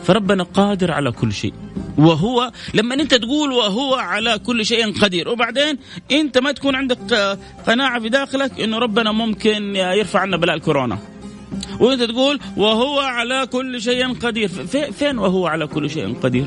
فربنا 0.02 0.42
قادر 0.42 0.90
على 0.90 1.12
كل 1.12 1.32
شيء. 1.32 1.52
وهو 1.98 2.52
لما 2.74 2.94
أنت 2.94 3.14
تقول 3.14 3.52
وهو 3.52 3.94
على 3.94 4.38
كل 4.38 4.66
شيء 4.66 4.92
قدير 5.00 5.28
وبعدين 5.28 5.78
أنت 6.12 6.38
ما 6.38 6.52
تكون 6.52 6.74
عندك 6.74 7.38
قناعة 7.66 8.00
في 8.00 8.08
داخلك 8.08 8.60
إنه 8.60 8.78
ربنا 8.78 9.12
ممكن 9.12 9.76
يرفع 9.76 10.20
عنا 10.20 10.36
بلاء 10.36 10.56
الكورونا. 10.56 10.98
وأنت 11.80 12.02
تقول 12.02 12.40
وهو 12.56 13.00
على 13.00 13.46
كل 13.46 13.80
شيء 13.80 14.12
قدير. 14.12 14.48
فين 14.92 15.18
وهو 15.18 15.46
على 15.46 15.66
كل 15.66 15.90
شيء 15.90 16.14
قدير؟ 16.14 16.46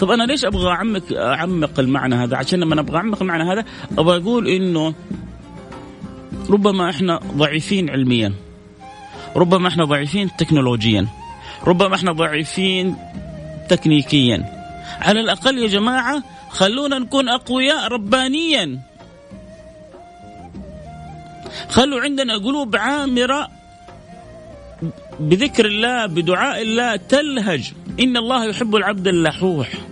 طب 0.00 0.10
أنا 0.10 0.22
ليش 0.22 0.44
أبغى 0.44 0.68
اعمق 0.68 1.02
أعمق 1.12 1.80
المعنى 1.80 2.14
هذا؟ 2.14 2.36
عشان 2.36 2.60
لما 2.60 2.80
أبغى 2.80 2.96
أعمق 2.96 3.22
المعنى 3.22 3.52
هذا 3.52 3.64
أبغى 3.98 4.22
أقول 4.22 4.48
إنه 4.48 4.94
ربما 6.50 6.90
إحنا 6.90 7.20
ضعيفين 7.36 7.90
علميا. 7.90 8.32
ربما 9.36 9.68
إحنا 9.68 9.84
ضعيفين 9.84 10.30
تكنولوجيا. 10.38 11.06
ربما 11.66 11.94
إحنا 11.94 12.12
ضعيفين 12.12 12.96
تكنيكيا. 13.68 14.44
على 15.00 15.20
الأقل 15.20 15.58
يا 15.58 15.68
جماعة 15.68 16.22
خلونا 16.50 16.98
نكون 16.98 17.28
أقوياء 17.28 17.88
ربانيا. 17.88 18.80
خلوا 21.68 22.00
عندنا 22.00 22.34
قلوب 22.34 22.76
عامرة 22.76 23.48
بذكر 25.20 25.66
الله 25.66 26.06
بدعاء 26.06 26.62
الله 26.62 26.96
تلهج. 26.96 27.72
إن 28.00 28.16
الله 28.16 28.44
يحب 28.44 28.76
العبد 28.76 29.06
اللحوح. 29.06 29.89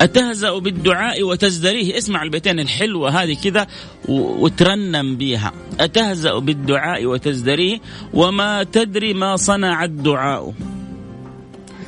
أتهزأ 0.00 0.58
بالدعاء 0.58 1.22
وتزدريه. 1.22 1.98
اسمع 1.98 2.22
البيتين 2.22 2.60
الحلوة 2.60 3.22
هذه 3.22 3.36
كذا 3.44 3.66
وترنم 4.08 5.16
بها 5.16 5.52
أتهزأ 5.80 6.38
بالدعاء 6.38 7.06
وتزدريه 7.06 7.80
وما 8.14 8.62
تدري 8.62 9.14
ما 9.14 9.36
صنع 9.36 9.84
الدعاء. 9.84 10.54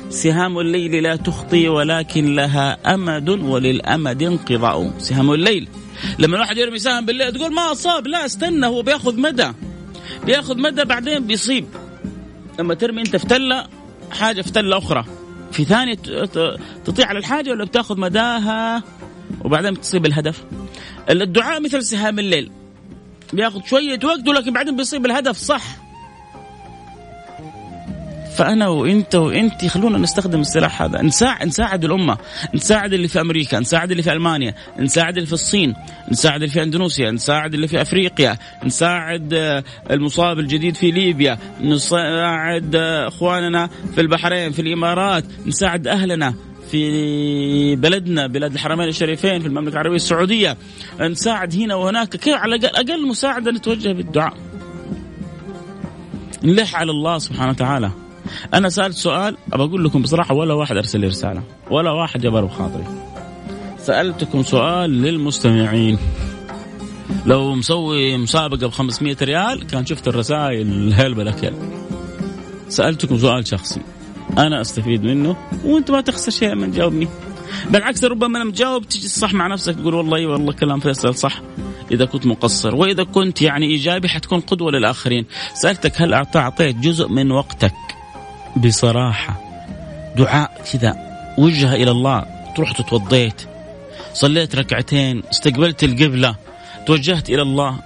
سهام 0.09 0.59
الليل 0.59 1.03
لا 1.03 1.15
تخطي 1.15 1.67
ولكن 1.67 2.35
لها 2.35 2.93
أمد 2.93 3.29
وللأمد 3.29 4.23
انقضاء. 4.23 4.93
سهام 4.99 5.31
الليل. 5.31 5.67
لما 6.19 6.35
الواحد 6.35 6.57
يرمي 6.57 6.79
سهم 6.79 7.05
بالليل 7.05 7.33
تقول 7.33 7.53
ما 7.53 7.71
أصاب 7.71 8.07
لا 8.07 8.25
استنى 8.25 8.65
هو 8.65 8.81
بيأخذ 8.81 9.19
مدى. 9.19 9.47
بيأخذ 10.25 10.57
مدى 10.57 10.83
بعدين 10.83 11.27
بيصيب. 11.27 11.65
لما 12.59 12.73
ترمي 12.73 13.01
أنت 13.01 13.15
فتلة 13.15 13.67
حاجة 14.11 14.41
فتلة 14.41 14.77
أخرى. 14.77 15.05
في 15.51 15.65
ثانية 15.65 15.95
تطيع 16.85 17.07
على 17.07 17.19
الحاجة 17.19 17.51
ولا 17.51 17.65
بتاخذ 17.65 17.99
مداها؟ 17.99 18.83
وبعدين 19.45 19.81
تصيب 19.81 20.05
الهدف. 20.05 20.43
الدعاء 21.09 21.61
مثل 21.61 21.83
سهام 21.83 22.19
الليل. 22.19 22.51
بياخذ 23.33 23.61
شوية 23.65 23.99
وقت 24.03 24.27
ولكن 24.27 24.53
بعدين 24.53 24.75
بيصيب 24.75 25.05
الهدف 25.05 25.37
صح. 25.37 25.86
فأنا 28.37 28.67
وإنت 28.67 29.15
وانت 29.15 29.65
خلونا 29.65 29.97
نستخدم 29.97 30.39
السلاح 30.39 30.81
هذا. 30.81 31.01
نساعد 31.01 31.47
نساعد 31.47 31.83
الأمة. 31.85 32.17
نساعد 32.55 32.93
اللي 32.93 33.07
في 33.07 33.21
أمريكا 33.21 33.59
نساعد 33.59 33.91
اللي 33.91 34.03
في 34.03 34.11
ألمانيا 34.11 34.53
نساعد 34.79 35.13
اللي 35.15 35.27
في 35.27 35.33
الصين 35.33 35.73
نساعد 36.11 36.35
اللي 36.35 36.53
في 36.53 36.63
أندونيسيا 36.63 37.11
نساعد 37.11 37.53
اللي 37.53 37.67
في 37.67 37.81
أفريقيا 37.81 38.37
نساعد 38.63 39.33
آه، 39.33 39.63
المصاب 39.91 40.39
الجديد 40.39 40.75
في 40.75 40.91
ليبيا 40.91 41.37
نساعد 41.61 42.75
آه، 42.75 43.07
إخواننا 43.07 43.69
في 43.95 44.01
البحرين 44.01 44.51
في 44.51 44.61
الإمارات 44.61 45.23
نساعد 45.45 45.87
أهلنا 45.87 46.33
في 46.71 47.75
بلدنا 47.75 48.27
بلاد 48.27 48.53
الحرمين 48.53 48.87
الشريفين 48.87 49.39
في 49.39 49.47
المملكة 49.47 49.73
العربية 49.73 49.95
السعودية. 49.95 50.57
نساعد 51.01 51.55
هنا 51.55 51.75
وهناك. 51.75 52.15
كيف؟ 52.15 52.35
على 52.35 52.55
أقل 52.55 53.07
مساعدة 53.07 53.51
نتوجه 53.51 53.91
بالدعاء. 53.91 54.33
نلح 56.43 56.75
على 56.75 56.91
الله 56.91 57.17
سبحانه 57.17 57.49
وتعالى. 57.49 58.06
أنا 58.53 58.69
سألت 58.69 58.95
سؤال 58.95 59.37
أبى 59.53 59.63
أقول 59.63 59.85
لكم 59.85 60.01
بصراحة 60.01 60.35
ولا 60.35 60.53
واحد 60.53 60.77
أرسل 60.77 60.99
لي 60.99 61.07
رسالة 61.07 61.43
ولا 61.71 61.91
واحد 61.91 62.21
جبر 62.21 62.45
بخاطري 62.45 62.83
سألتكم 63.77 64.43
سؤال 64.43 64.89
للمستمعين. 64.89 65.97
لو 67.25 67.55
مسوي 67.55 68.17
مسابقة 68.17 68.67
ب 68.67 68.71
500 68.71 69.17
ريال 69.21 69.67
كان 69.67 69.85
شفت 69.85 70.07
الرسائل 70.07 70.93
هيل 70.93 71.13
بلا 71.13 71.53
سألتكم 72.69 73.17
سؤال 73.17 73.47
شخصي 73.47 73.81
أنا 74.37 74.61
أستفيد 74.61 75.03
منه 75.03 75.35
وأنت 75.65 75.91
ما 75.91 76.01
تخسر 76.01 76.31
شيء 76.31 76.55
من 76.55 76.71
جاوبني. 76.71 77.07
بالعكس 77.69 78.03
ربما 78.03 78.37
أنا 78.37 78.43
مجاوب 78.43 78.87
تجي 78.87 79.05
الصح 79.05 79.33
مع 79.33 79.47
نفسك 79.47 79.75
تقول 79.75 79.93
والله 79.93 80.27
والله 80.27 80.53
كلام 80.53 80.79
فيصل 80.79 81.15
صح. 81.15 81.41
إذا 81.91 82.05
كنت 82.05 82.25
مقصر 82.25 82.75
وإذا 82.75 83.03
كنت 83.03 83.41
يعني 83.41 83.65
إيجابي 83.65 84.09
حتكون 84.09 84.39
قدوة 84.39 84.71
للآخرين. 84.71 85.25
سألتك 85.53 86.01
هل 86.01 86.13
أعطيت 86.13 86.75
جزء 86.75 87.07
من 87.07 87.31
وقتك؟ 87.31 87.73
بصراحة. 88.57 89.41
دعاء 90.15 90.51
كذا 90.71 90.95
وجهة 91.37 91.73
إلى 91.75 91.91
الله 91.91 92.25
رحت 92.59 92.81
توضيت 92.81 93.41
صليت 94.13 94.55
ركعتين 94.55 95.23
استقبلت 95.31 95.83
القبلة 95.83 96.35
توجهت 96.85 97.29
إلى 97.29 97.41
الله. 97.41 97.77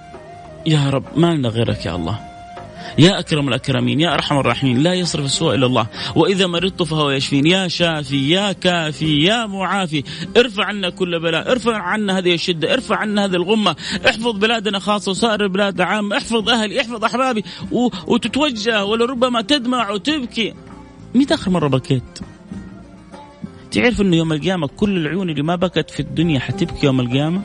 يا 0.66 0.90
رب 0.90 1.04
ما 1.16 1.34
لنا 1.34 1.48
غيرك 1.48 1.86
يا 1.86 1.94
الله. 1.94 2.31
يا 2.98 3.18
أكرم 3.18 3.48
الأكرمين 3.48 4.00
يا 4.00 4.14
أرحم 4.14 4.38
الراحمين 4.38 4.82
لا 4.82 4.94
يصرف 4.94 5.24
السوء 5.24 5.54
إلا 5.54 5.66
الله. 5.66 5.86
وإذا 6.16 6.46
مرضت 6.46 6.82
فهو 6.82 7.10
يشفين. 7.10 7.46
يا 7.46 7.68
شافي 7.68 8.30
يا 8.30 8.52
كافي 8.52 9.22
يا 9.22 9.46
معافي 9.46 10.04
ارفع 10.36 10.64
عنا 10.64 10.90
كل 10.90 11.20
بلاء 11.20 11.50
ارفع 11.52 11.76
عنا 11.76 12.18
هذه 12.18 12.34
الشدة 12.34 12.74
ارفع 12.74 12.96
عنا 12.96 13.24
هذه 13.24 13.34
الغمة 13.34 13.76
احفظ 14.06 14.38
بلادنا 14.38 14.78
خاصة 14.78 15.10
وسائر 15.10 15.42
البلاد 15.44 15.80
عامة 15.80 16.16
احفظ 16.16 16.48
أهلي 16.48 16.80
احفظ 16.80 17.04
أحبابي 17.04 17.44
وتتوجه 18.06 18.84
ولربما 18.84 19.42
تدمع 19.42 19.90
وتبكي. 19.90 20.54
متى 21.14 21.34
آخر 21.34 21.50
مرة 21.50 21.68
بكيت؟ 21.68 22.18
تعرف 23.70 24.00
أنه 24.00 24.16
يوم 24.16 24.32
القيامة 24.32 24.66
كل 24.66 24.96
العيون 24.96 25.30
اللي 25.30 25.42
ما 25.42 25.56
بكت 25.56 25.90
في 25.90 26.00
الدنيا 26.00 26.40
حتبكي 26.40 26.86
يوم 26.86 27.00
القيامة؟ 27.00 27.42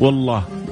والله. 0.00 0.65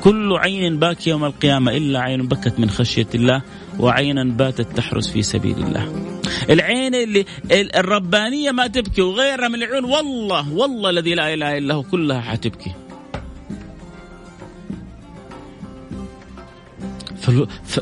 كل 0.00 0.36
عين 0.36 0.78
باكي 0.78 1.10
يوم 1.10 1.24
القيامة 1.24 1.76
إلا 1.76 2.00
عين 2.00 2.28
بكت 2.28 2.58
من 2.58 2.70
خشية 2.70 3.06
الله 3.14 3.42
وعينا 3.78 4.24
باتت 4.24 4.76
تحرس 4.76 5.10
في 5.10 5.22
سبيل 5.22 5.58
الله. 5.58 6.02
العين 6.50 6.94
اللي 6.94 7.24
الربانية 7.52 8.50
ما 8.50 8.66
تبكي 8.66 9.02
وغيرها 9.02 9.48
من 9.48 9.54
العيون 9.62 9.84
والله 9.84 10.52
والله 10.52 10.90
الذي 10.90 11.14
لا 11.14 11.34
إله 11.34 11.58
إلا 11.58 11.74
هو 11.74 11.82
كلها 11.82 12.20
حتبكي. 12.20 12.72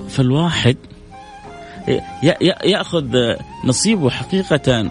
فالواحد 0.08 0.76
يأخذ 2.64 3.34
نصيبه 3.64 4.10
حقيقة 4.10 4.90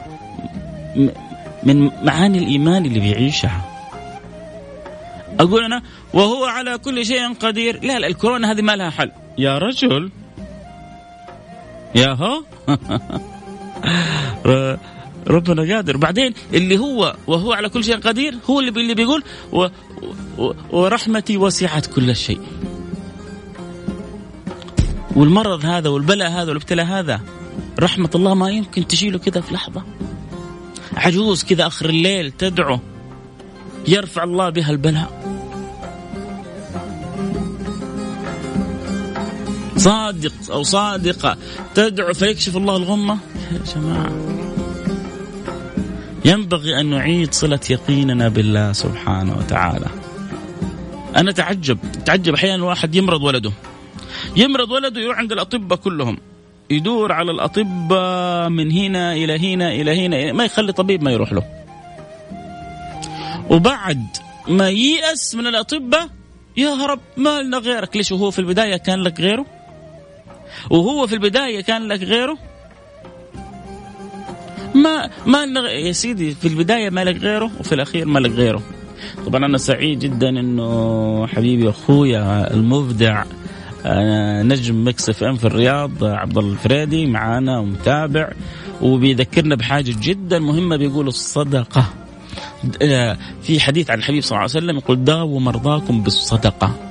من 1.63 1.91
معاني 2.03 2.37
الإيمان 2.37 2.85
اللي 2.85 2.99
بيعيشها. 2.99 3.66
أقول 5.39 5.63
أنا 5.63 5.81
وهو 6.13 6.45
على 6.45 6.77
كل 6.77 7.05
شيء 7.05 7.33
قدير. 7.33 7.79
لا 7.83 7.99
لا 7.99 8.07
الكورونا 8.07 8.51
هذه 8.51 8.61
ما 8.61 8.75
لها 8.75 8.89
حل. 8.89 9.11
يا 9.37 9.57
رجل. 9.57 10.11
يا 11.95 12.11
هو. 12.11 12.43
ربنا 15.27 15.75
قادر. 15.75 15.97
بعدين 15.97 16.33
اللي 16.53 16.77
هو 16.79 17.15
وهو 17.27 17.53
على 17.53 17.69
كل 17.69 17.83
شيء 17.83 17.97
قدير 17.97 18.35
هو 18.49 18.59
اللي 18.59 18.81
اللي 18.81 18.95
بيقول 18.95 19.23
و 19.51 19.67
ورحمتي 20.71 21.37
وسعت 21.37 21.85
كل 21.85 22.15
شيء. 22.15 22.39
والمرض 25.15 25.65
هذا 25.65 25.89
والبلاء 25.89 26.29
هذا 26.29 26.47
والابتلاء 26.47 26.85
هذا 26.85 27.21
رحمة 27.79 28.09
الله 28.15 28.33
ما 28.33 28.49
يمكن 28.49 28.87
تشيله 28.87 29.19
كذا 29.19 29.41
في 29.41 29.53
لحظة. 29.53 29.83
عجوز 30.95 31.43
كذا 31.43 31.67
آخر 31.67 31.89
الليل 31.89 32.31
تدعو 32.31 32.79
يرفع 33.87 34.23
الله 34.23 34.49
بها 34.49 34.71
البلاء. 34.71 35.26
صادق 39.77 40.33
أو 40.51 40.63
صادقة. 40.63 41.37
تدعو 41.75 42.13
فيكشف 42.13 42.57
الله 42.57 42.77
الغمة؟ 42.77 43.17
يا 43.51 43.59
جماعة. 43.75 44.11
ينبغي 46.25 46.79
أن 46.79 46.85
نعيد 46.89 47.33
صلة 47.33 47.59
يقيننا 47.69 48.29
بالله 48.29 48.71
سبحانه 48.71 49.37
وتعالى. 49.37 49.85
أنا 51.15 51.31
تعجب. 51.31 51.77
تعجب. 52.05 52.33
أحيانا 52.33 52.55
الواحد 52.55 52.95
يمرض 52.95 53.23
ولده. 53.23 53.51
يمرض 54.35 54.71
ولده 54.71 55.01
يروح 55.01 55.17
عند 55.17 55.31
الأطباء 55.31 55.79
كلهم. 55.79 56.17
يدور 56.69 57.11
على 57.11 57.31
الأطباء 57.31 58.49
من 58.49 58.71
هنا 58.71 59.13
إلى 59.13 59.53
هنا 59.53 59.71
إلى 59.71 60.05
هنا. 60.05 60.33
ما 60.33 60.45
يخلي 60.45 60.73
طبيب 60.73 61.03
ما 61.03 61.11
يروح 61.11 61.33
له. 61.33 61.43
وبعد 63.49 64.05
ما 64.47 64.69
ييأس 64.69 65.35
من 65.35 65.47
الأطباء 65.47 66.09
يا 66.57 66.85
رب 66.85 66.99
ما 67.17 67.41
لنا 67.41 67.57
غيرك. 67.57 67.95
ليش 67.95 68.11
وهو 68.11 68.31
في 68.31 68.39
البداية 68.39 68.77
كان 68.77 69.03
لك 69.03 69.19
غيره؟ 69.19 69.45
وهو 70.69 71.07
في 71.07 71.15
البداية 71.15 71.61
كان 71.61 71.87
لك 71.87 72.03
غيره؟ 72.03 72.37
ما 74.75 75.09
ما 75.25 75.59
يا 75.69 75.91
سيدي 75.91 76.31
في 76.35 76.47
البداية 76.47 76.89
ما 76.89 77.03
لك 77.03 77.17
غيره 77.17 77.51
وفي 77.59 77.75
الأخير 77.75 78.05
ما 78.05 78.19
لك 78.19 78.31
غيره. 78.31 78.61
طبعا 79.25 79.45
أنا 79.45 79.57
سعيد 79.57 79.99
جدا 79.99 80.29
أنه 80.29 81.27
حبيبي 81.27 81.69
أخويا 81.69 82.53
المبدع 82.53 83.23
آه، 83.85 84.43
نجم 84.43 84.87
Mix 84.87 85.09
FM 85.09 85.35
في 85.35 85.45
الرياض 85.45 86.03
عبد 86.03 86.37
الله 86.37 86.51
الفريدي 86.51 87.05
معانا 87.05 87.59
ومتابع. 87.59 88.31
وبيذكرنا 88.81 89.55
بحاجة 89.55 89.95
جدا 90.01 90.39
مهمة 90.39 90.77
بيقول 90.77 91.07
الصدقة. 91.07 91.85
آه، 92.81 93.17
في 93.43 93.59
حديث 93.59 93.89
عن 93.89 93.97
الحبيب 93.97 94.23
صلى 94.23 94.31
الله 94.31 94.41
عليه 94.41 94.65
وسلم 94.65 94.77
يقول 94.77 95.03
داووا 95.03 95.39
مرضاكم 95.39 96.03
بالصدقة. 96.03 96.86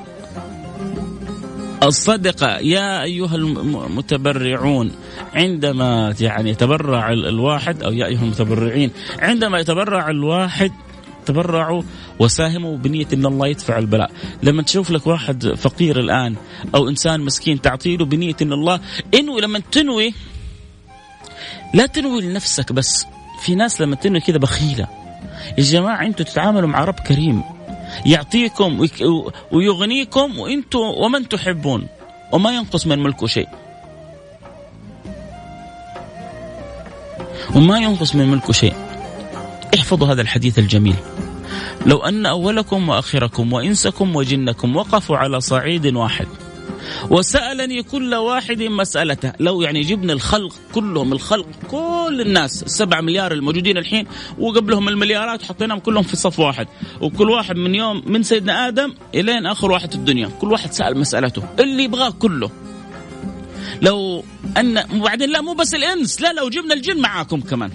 الصدقة. 1.83 2.59
يا 2.59 3.03
أيها 3.03 3.35
المتبرعون 3.35 4.93
عندما 5.35 6.15
يعني 6.21 6.51
يتبرع 6.51 7.12
الواحد 7.12 7.83
أو 7.83 7.93
يا 7.93 8.07
أيها 8.07 8.23
المتبرعين 8.23 8.91
عندما 9.19 9.59
يتبرع 9.59 10.11
الواحد 10.11 10.73
تبرعوا 11.27 11.83
وساهموا 12.19 12.77
بنية 12.77 13.07
أن 13.12 13.27
الله 13.27 13.47
يدفع 13.47 13.79
البلاء. 13.79 14.11
لما 14.43 14.62
تشوف 14.62 14.91
لك 14.91 15.07
واحد 15.07 15.55
فقير 15.55 16.01
الآن 16.01 16.37
أو 16.75 16.89
إنسان 16.89 17.21
مسكين 17.21 17.61
تعطيله 17.61 18.05
بنية 18.05 18.37
أن 18.43 18.53
الله 18.53 18.81
انوي 19.15 19.41
لما 19.41 19.59
تنوي 19.73 20.15
لا 21.75 21.87
تنوي 21.87 22.21
لنفسك 22.21 22.73
بس 22.73 23.07
في 23.43 23.55
ناس 23.55 23.81
لما 23.81 23.97
تنوي 23.97 24.21
كذا 24.21 24.39
بخيلة. 24.39 24.89
يا 25.59 25.62
جماعة 25.62 26.07
أنتم 26.07 26.25
تتعاملوا 26.25 26.69
مع 26.69 26.85
رب 26.85 27.01
كريم. 27.01 27.56
يعطيكم 28.07 28.89
ويغنيكم 29.53 30.39
وأنتم 30.39 30.79
ومن 30.79 31.29
تحبون 31.29 31.87
وما 32.33 32.51
ينقص 32.51 32.87
من 32.87 32.99
ملكه 33.03 33.27
شيء. 33.27 33.49
وما 37.55 37.79
ينقص 37.79 38.15
من 38.15 38.31
ملكه 38.31 38.53
شيء. 38.53 38.75
احفظوا 39.75 40.09
هذا 40.09 40.23
الحديث 40.23 40.59
الجميل. 40.59 40.97
لو 41.87 41.99
أن 41.99 42.27
أولكم 42.27 42.89
وآخركم 42.89 43.53
وإنسكم 43.53 44.17
وجنكم 44.17 44.77
وقفوا 44.77 45.17
على 45.17 45.41
صعيد 45.41 45.87
واحد. 45.87 46.27
وسألني 47.11 47.83
كل 47.83 48.15
واحد 48.15 48.63
مسألته. 48.63 49.33
لو 49.41 49.63
يعني 49.63 49.81
جبنا 49.81 50.13
الخلق 50.13 50.55
كلهم 50.75 51.13
الخلق 51.13 51.47
كل 51.71 52.23
الناس 52.27 52.63
السبع 52.63 53.01
مليار 53.01 53.33
الموجودين 53.33 53.79
الحين 53.79 54.07
وقبلهم 54.39 54.89
المليارات 54.89 55.43
حطيناهم 55.43 55.79
كلهم 55.79 56.03
في 56.03 56.17
صف 56.17 56.39
واحد. 56.39 56.67
وكل 57.01 57.31
واحد 57.31 57.57
من 57.57 57.75
يوم 57.75 58.03
من 58.07 58.23
سيدنا 58.23 58.69
آدم 58.69 58.95
إلين 59.15 59.47
آخر 59.47 59.71
واحد 59.71 59.91
في 59.91 59.97
الدنيا. 59.97 60.31
كل 60.41 60.53
واحد 60.53 60.73
سأل 60.73 60.99
مسألته 60.99 61.43
اللي 61.59 61.85
يبغاه 61.85 62.11
كله. 62.11 62.51
لو 63.83 64.25
أن 64.57 64.85
وبعدين 65.01 65.31
لا 65.31 65.41
مو 65.41 65.55
بس 65.55 65.75
الإنس 65.75 66.21
لا 66.21 66.33
لو 66.33 66.49
جبنا 66.49 66.75
الجن 66.75 67.01
معاكم 67.01 67.41
كمان. 67.41 67.71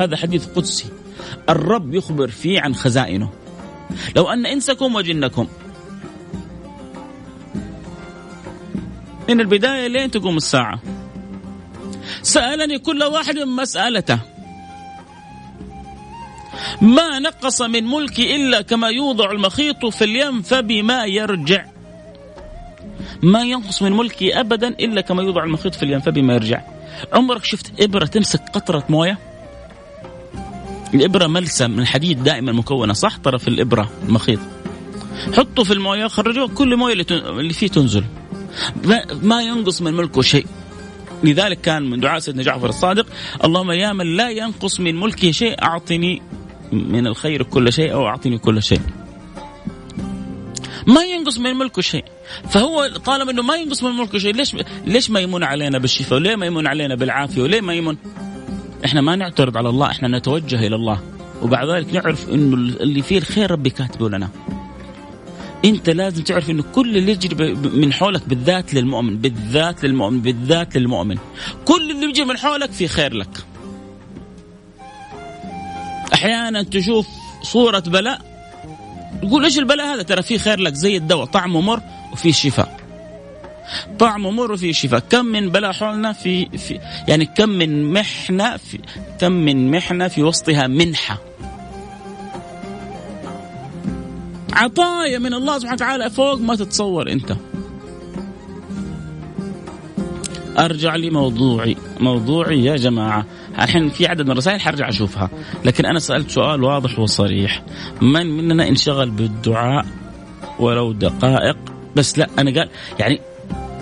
هذا 0.00 0.16
حديث 0.16 0.46
قدسي. 0.46 0.84
الرب 1.48 1.94
يخبر 1.94 2.28
فيه 2.28 2.60
عن 2.60 2.74
خزائنه. 2.74 3.30
لو 4.16 4.28
أن 4.28 4.46
إنسكم 4.46 4.94
وجنكم 4.94 5.46
من 9.30 9.40
البداية 9.40 9.86
لين 9.86 10.10
تقوم 10.10 10.36
الساعة. 10.36 10.80
سألني 12.22 12.78
كل 12.78 13.02
واحد 13.02 13.38
مسألته. 13.38 14.18
ما 16.80 17.18
نقص 17.18 17.62
من 17.62 17.84
ملكي 17.84 18.36
إلا 18.36 18.62
كما 18.62 18.88
يوضع 18.88 19.30
المخيط 19.30 19.86
في 19.86 20.04
اليم 20.04 20.42
فبما 20.42 21.04
يرجع. 21.04 21.64
ما 23.22 23.42
ينقص 23.42 23.82
من 23.82 23.92
ملكي 23.92 24.40
أبدا 24.40 24.68
إلا 24.68 25.00
كما 25.00 25.22
يوضع 25.22 25.44
المخيط 25.44 25.74
في 25.74 25.82
اليم 25.82 26.00
فبما 26.00 26.34
يرجع. 26.34 26.62
عمرك 27.12 27.44
شفت 27.44 27.82
إبرة 27.82 28.06
تمسك 28.06 28.40
قطرة 28.52 28.84
موية؟ 28.88 29.18
الإبرة 30.94 31.26
ملسة 31.26 31.66
من 31.66 31.78
الحديد 31.78 32.22
دائما 32.24 32.52
مكونة 32.52 32.92
صح؟ 32.92 33.18
طرف 33.18 33.48
الإبرة 33.48 33.90
المخيط 34.08 34.40
حطه 35.36 35.64
في 35.64 35.72
الموية 35.72 36.06
خرجوه 36.06 36.48
كل 36.48 36.76
موية 36.76 36.92
اللي, 36.92 37.04
اللي 37.10 37.52
فيه 37.52 37.68
تنزل. 37.68 38.04
ما 39.22 39.42
ينقص 39.42 39.82
من 39.82 39.94
ملكه 39.94 40.22
شيء. 40.22 40.46
لذلك 41.24 41.60
كان 41.60 41.90
من 41.90 42.00
دعاء 42.00 42.18
سيدنا 42.18 42.42
جعفر 42.42 42.68
الصادق 42.68 43.06
اللهم 43.44 43.70
يا 43.70 43.92
من 43.92 44.16
لا 44.16 44.30
ينقص 44.30 44.80
من 44.80 45.00
ملكه 45.00 45.30
شيء 45.30 45.62
أعطني 45.62 46.22
من 46.72 47.06
الخير 47.06 47.42
كل 47.42 47.72
شيء 47.72 47.92
أو 47.92 48.06
أعطني 48.06 48.38
كل 48.38 48.62
شيء. 48.62 48.80
ما 50.86 51.04
ينقص 51.04 51.38
من 51.38 51.54
ملكه 51.54 51.82
شيء. 51.82 52.04
فهو 52.50 52.90
طالما 53.04 53.30
إنه 53.30 53.42
ما 53.42 53.56
ينقص 53.56 53.82
من 53.82 53.90
ملكه 53.90 54.18
شيء 54.18 54.34
ليش 54.34 54.56
ليش 54.86 55.10
ما 55.10 55.20
يمن 55.20 55.42
علينا 55.42 55.78
بالشفاء؟ 55.78 56.18
وليه 56.18 56.36
ما 56.36 56.46
يمن 56.46 56.66
علينا 56.66 56.94
بالعافية؟ 56.94 57.42
وليه 57.42 57.60
ما 57.60 57.74
يمن؟ 57.74 57.96
إحنا 58.84 59.00
ما 59.00 59.16
نعترض 59.16 59.56
على 59.56 59.68
الله 59.68 59.90
إحنا 59.90 60.18
نتوجه 60.18 60.66
إلى 60.66 60.76
الله. 60.76 61.00
وبعد 61.42 61.68
ذلك 61.68 61.94
نعرف 61.94 62.30
إنه 62.30 62.56
اللي 62.56 63.02
فيه 63.02 63.18
الخير 63.18 63.50
ربي 63.50 63.70
كاتبه 63.70 64.08
لنا. 64.08 64.28
انت 65.64 65.90
لازم 65.90 66.22
تعرف 66.22 66.50
إنه 66.50 66.62
كل 66.74 66.96
اللي 66.96 67.12
يجري 67.12 67.54
من 67.54 67.92
حولك 67.92 68.28
بالذات 68.28 68.74
للمؤمن 68.74 69.16
بالذات 69.16 69.84
للمؤمن 69.84 70.20
بالذات 70.20 70.76
للمؤمن. 70.76 71.16
كل 71.64 71.90
اللي 71.90 72.06
يجي 72.06 72.24
من 72.24 72.38
حولك 72.38 72.72
في 72.72 72.88
خير 72.88 73.14
لك. 73.14 73.44
أحيانا 76.14 76.62
تشوف 76.62 77.06
صورة 77.42 77.80
بلاء 77.80 78.20
تقول 79.22 79.44
إيش 79.44 79.58
البلاء 79.58 79.94
هذا؟ 79.94 80.02
ترى 80.02 80.22
فيه 80.22 80.38
خير 80.38 80.60
لك 80.60 80.74
زي 80.74 80.96
الدواء 80.96 81.24
طعمه 81.24 81.60
مر 81.60 81.80
وفيه 82.12 82.32
شفاء. 82.32 82.80
طعمه 83.98 84.30
مر 84.30 84.52
وفيه 84.52 84.72
شفاء. 84.72 85.00
كم 85.00 85.26
من 85.26 85.50
بلاء 85.50 85.72
حولنا 85.72 86.12
في, 86.12 86.58
في 86.58 86.80
يعني 87.08 87.26
كم 87.26 87.48
من 87.48 87.92
محنة 87.92 88.56
في 88.56 88.78
كم 89.20 89.32
من 89.32 89.70
محنة 89.70 90.08
في 90.08 90.22
وسطها 90.22 90.66
منحة. 90.66 91.18
عطايا 94.52 95.18
من 95.18 95.34
الله 95.34 95.58
سبحانه 95.58 95.74
وتعالى 95.74 96.10
فوق 96.10 96.40
ما 96.40 96.56
تتصور 96.56 97.12
انت. 97.12 97.36
أرجع 100.58 100.96
لموضوعي. 100.96 101.76
موضوعي 102.00 102.64
يا 102.64 102.76
جماعة. 102.76 103.26
الحين 103.58 103.88
في 103.88 104.06
عدد 104.06 104.22
من 104.22 104.30
الرسائل 104.30 104.60
حرجع 104.60 104.88
أشوفها. 104.88 105.30
لكن 105.64 105.86
أنا 105.86 105.98
سألت 105.98 106.30
سؤال 106.30 106.64
واضح 106.64 106.98
وصريح. 106.98 107.62
من 108.02 108.26
مننا 108.36 108.68
انشغل 108.68 109.10
بالدعاء 109.10 109.86
ولو 110.58 110.92
دقائق؟ 110.92 111.56
بس 111.96 112.18
لا 112.18 112.28
أنا 112.38 112.60
قال 112.60 112.68
يعني 112.98 113.20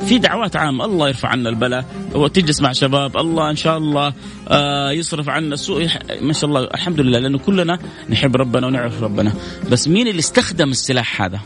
في 0.08 0.18
دعوات 0.18 0.56
عامة 0.56 0.84
الله 0.84 1.08
يرفع 1.08 1.28
عنا 1.28 1.48
البلاء 1.48 1.84
وتجلس 2.14 2.60
مع 2.60 2.72
شباب. 2.72 3.16
الله 3.16 3.50
إن 3.50 3.56
شاء 3.56 3.78
الله 3.78 4.12
آه 4.48 4.90
يصرف 4.90 5.28
عنا 5.28 5.54
السوء 5.54 5.88
ما 6.20 6.32
شاء 6.32 6.44
الله 6.44 6.64
الحمد 6.64 7.00
لله 7.00 7.18
لأنه 7.18 7.38
كلنا 7.38 7.78
نحب 8.10 8.36
ربنا 8.36 8.66
ونعرف 8.66 9.02
ربنا. 9.02 9.32
بس 9.70 9.88
مين 9.88 10.08
اللي 10.08 10.18
استخدم 10.18 10.70
السلاح 10.70 11.22
هذا؟ 11.22 11.40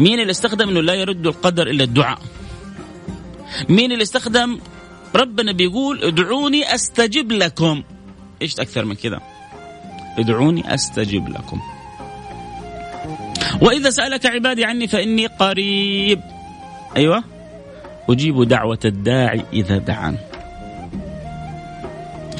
مين 0.00 0.20
اللي 0.20 0.30
استخدم 0.30 0.68
أنه 0.68 0.80
لا 0.80 0.94
يرد 0.94 1.26
القدر 1.26 1.66
إلا 1.66 1.84
الدعاء؟ 1.84 2.18
مين 3.68 3.92
اللي 3.92 4.02
استخدم؟ 4.02 4.58
ربنا 5.16 5.52
بيقول 5.52 6.04
ادعوني 6.04 6.74
أستجب 6.74 7.32
لكم. 7.32 7.82
إيش 8.42 8.60
أكثر 8.60 8.84
من 8.84 8.94
كذا؟ 8.94 9.20
ادعوني 10.18 10.74
أستجب 10.74 11.28
لكم. 11.28 11.60
وإذا 13.62 13.90
سألك 13.90 14.26
عبادي 14.26 14.64
عني 14.64 14.88
فإني 14.88 15.26
قريب. 15.26 16.20
أيوه. 16.96 17.37
أجيب 18.08 18.42
دعوة 18.42 18.78
الداعي 18.84 19.44
إذا 19.52 19.78
دعان. 19.78 20.16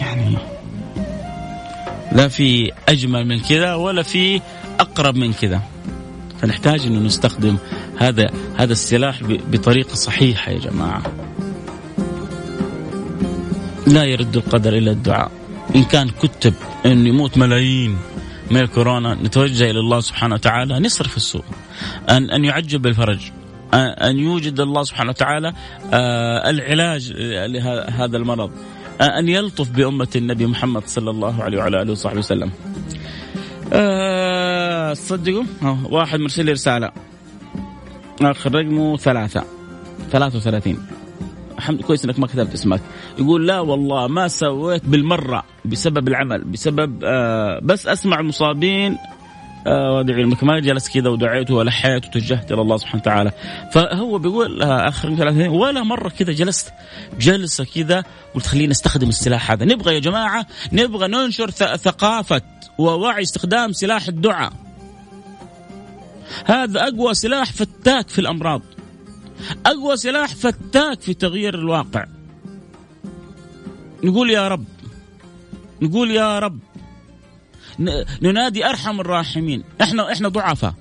يعني 0.01 0.37
لا 2.13 2.29
في 2.29 2.73
أجمل 2.89 3.27
من 3.27 3.41
كذا 3.41 3.75
ولا 3.75 4.03
في 4.03 4.41
أقرب 4.81 5.17
من 5.17 5.33
كذا. 5.33 5.63
فنحتاج 6.41 6.81
أن 6.81 7.05
نستخدم 7.05 7.57
هذا 7.99 8.31
هذا 8.57 8.73
السلاح 8.73 9.23
بطريقة 9.23 9.95
صحيحة 9.95 10.53
يا 10.53 10.59
جماعة. 10.59 11.03
لا 13.87 14.05
يرد 14.05 14.37
القدر 14.37 14.77
إلا 14.77 14.91
الدعاء. 14.91 15.31
إن 15.77 15.85
كان 15.85 16.09
كتب 16.09 16.55
أن 16.87 17.07
يموت 17.07 17.39
ملايين 17.39 17.99
من 18.51 18.57
الكورونا 18.57 19.15
نتوجه 19.15 19.71
إلى 19.71 19.81
الله 19.81 20.01
سبحانه 20.01 20.35
وتعالى 20.35 20.81
نصرف 20.81 21.17
السوء. 21.17 21.45
أن 22.11 22.31
أن 22.31 22.45
يعجب 22.45 22.83
بالفرج 22.83 23.21
أن 23.75 24.19
يوجد 24.19 24.61
الله 24.61 24.83
سبحانه 24.83 25.11
وتعالى 25.11 25.53
العلاج 26.51 27.13
لهذا 27.53 28.17
المرض. 28.17 28.51
أن 29.01 29.29
يلطف 29.29 29.71
بأمة 29.71 30.09
النبي 30.17 30.47
محمد 30.47 30.83
صلى 30.87 31.11
الله 31.11 31.43
عليه 31.43 31.59
وعلى 31.59 31.83
آله 31.83 31.93
وصحبه 31.93 32.19
وسلم. 32.19 32.51
تصدقوا؟ 34.95 35.45
واحد 35.91 36.21
مرسل 36.21 36.45
لي 36.45 36.53
رسالة. 36.53 36.91
آخر 38.23 38.55
رقمه 38.55 38.97
ثلاثة. 38.97 39.45
ثلاثة 40.11 40.37
وثلاثين. 40.37 40.79
الحمد 41.59 41.83
كويس 41.83 42.05
إنك 42.05 42.19
ما 42.19 42.27
كتبت 42.27 42.53
اسمك. 42.55 42.81
يقول 43.19 43.47
لا 43.47 43.61
والله 43.61 44.07
ما 44.07 44.29
سويت 44.29 44.85
بالمرة 44.85 45.45
بسبب 45.65 46.09
العمل 46.09 46.45
بسبب 46.45 47.01
آه 47.05 47.61
بس 47.63 47.87
أسمع 47.87 48.21
المصابين 48.21 48.93
آه 48.93 48.99
وادعي 49.69 50.23
لك 50.23 50.45
ما 50.45 50.61
جلست 50.61 50.95
كذا 50.95 51.09
ودعيت 51.09 51.51
ولحيت 51.51 52.07
وتوجهت 52.07 52.53
إلى 52.53 52.61
الله 52.61 52.77
سبحانه 52.77 53.03
وتعالى. 53.03 53.33
فهو 53.73 54.19
بيقول 54.19 54.63
آه 54.63 54.89
اخر 54.89 55.15
ثلاثين 55.15 55.49
ولا 55.49 55.83
مرة 55.83 56.09
كذا 56.09 56.33
جلست 56.33 56.73
جلسة 57.21 57.65
كذا 57.75 58.05
قلت 58.35 58.47
خلينا 58.47 58.71
نستخدم 58.71 59.09
السلاح 59.09 59.51
هذا. 59.51 59.65
نبغى 59.65 59.95
يا 59.95 60.01
جماعة 60.01 60.47
نبغى 60.73 61.09
ننشر 61.09 61.51
ثقافة 61.51 62.43
ووعي 62.79 63.23
استخدام 63.23 63.73
سلاح 63.73 64.09
الدعاء. 64.09 64.53
هذا 66.45 66.89
أقوى 66.89 67.15
سلاح 67.15 67.53
فتاك 67.53 68.09
في 68.09 68.19
الأمراض. 68.19 68.63
أقوى 69.67 69.97
سلاح 69.97 70.35
فتاك 70.35 71.01
في 71.01 71.15
تغيير 71.15 71.55
الواقع. 71.55 72.05
نقول 74.05 74.31
يا 74.31 74.49
رب 74.49 74.65
نقول 75.83 76.11
يا 76.11 76.39
رب 76.39 76.59
ننادي 78.23 78.67
أرحم 78.67 79.01
الراحمين. 79.01 79.65
إحنا 79.83 80.13
إحنا 80.13 80.29
ضعفاء. 80.29 80.75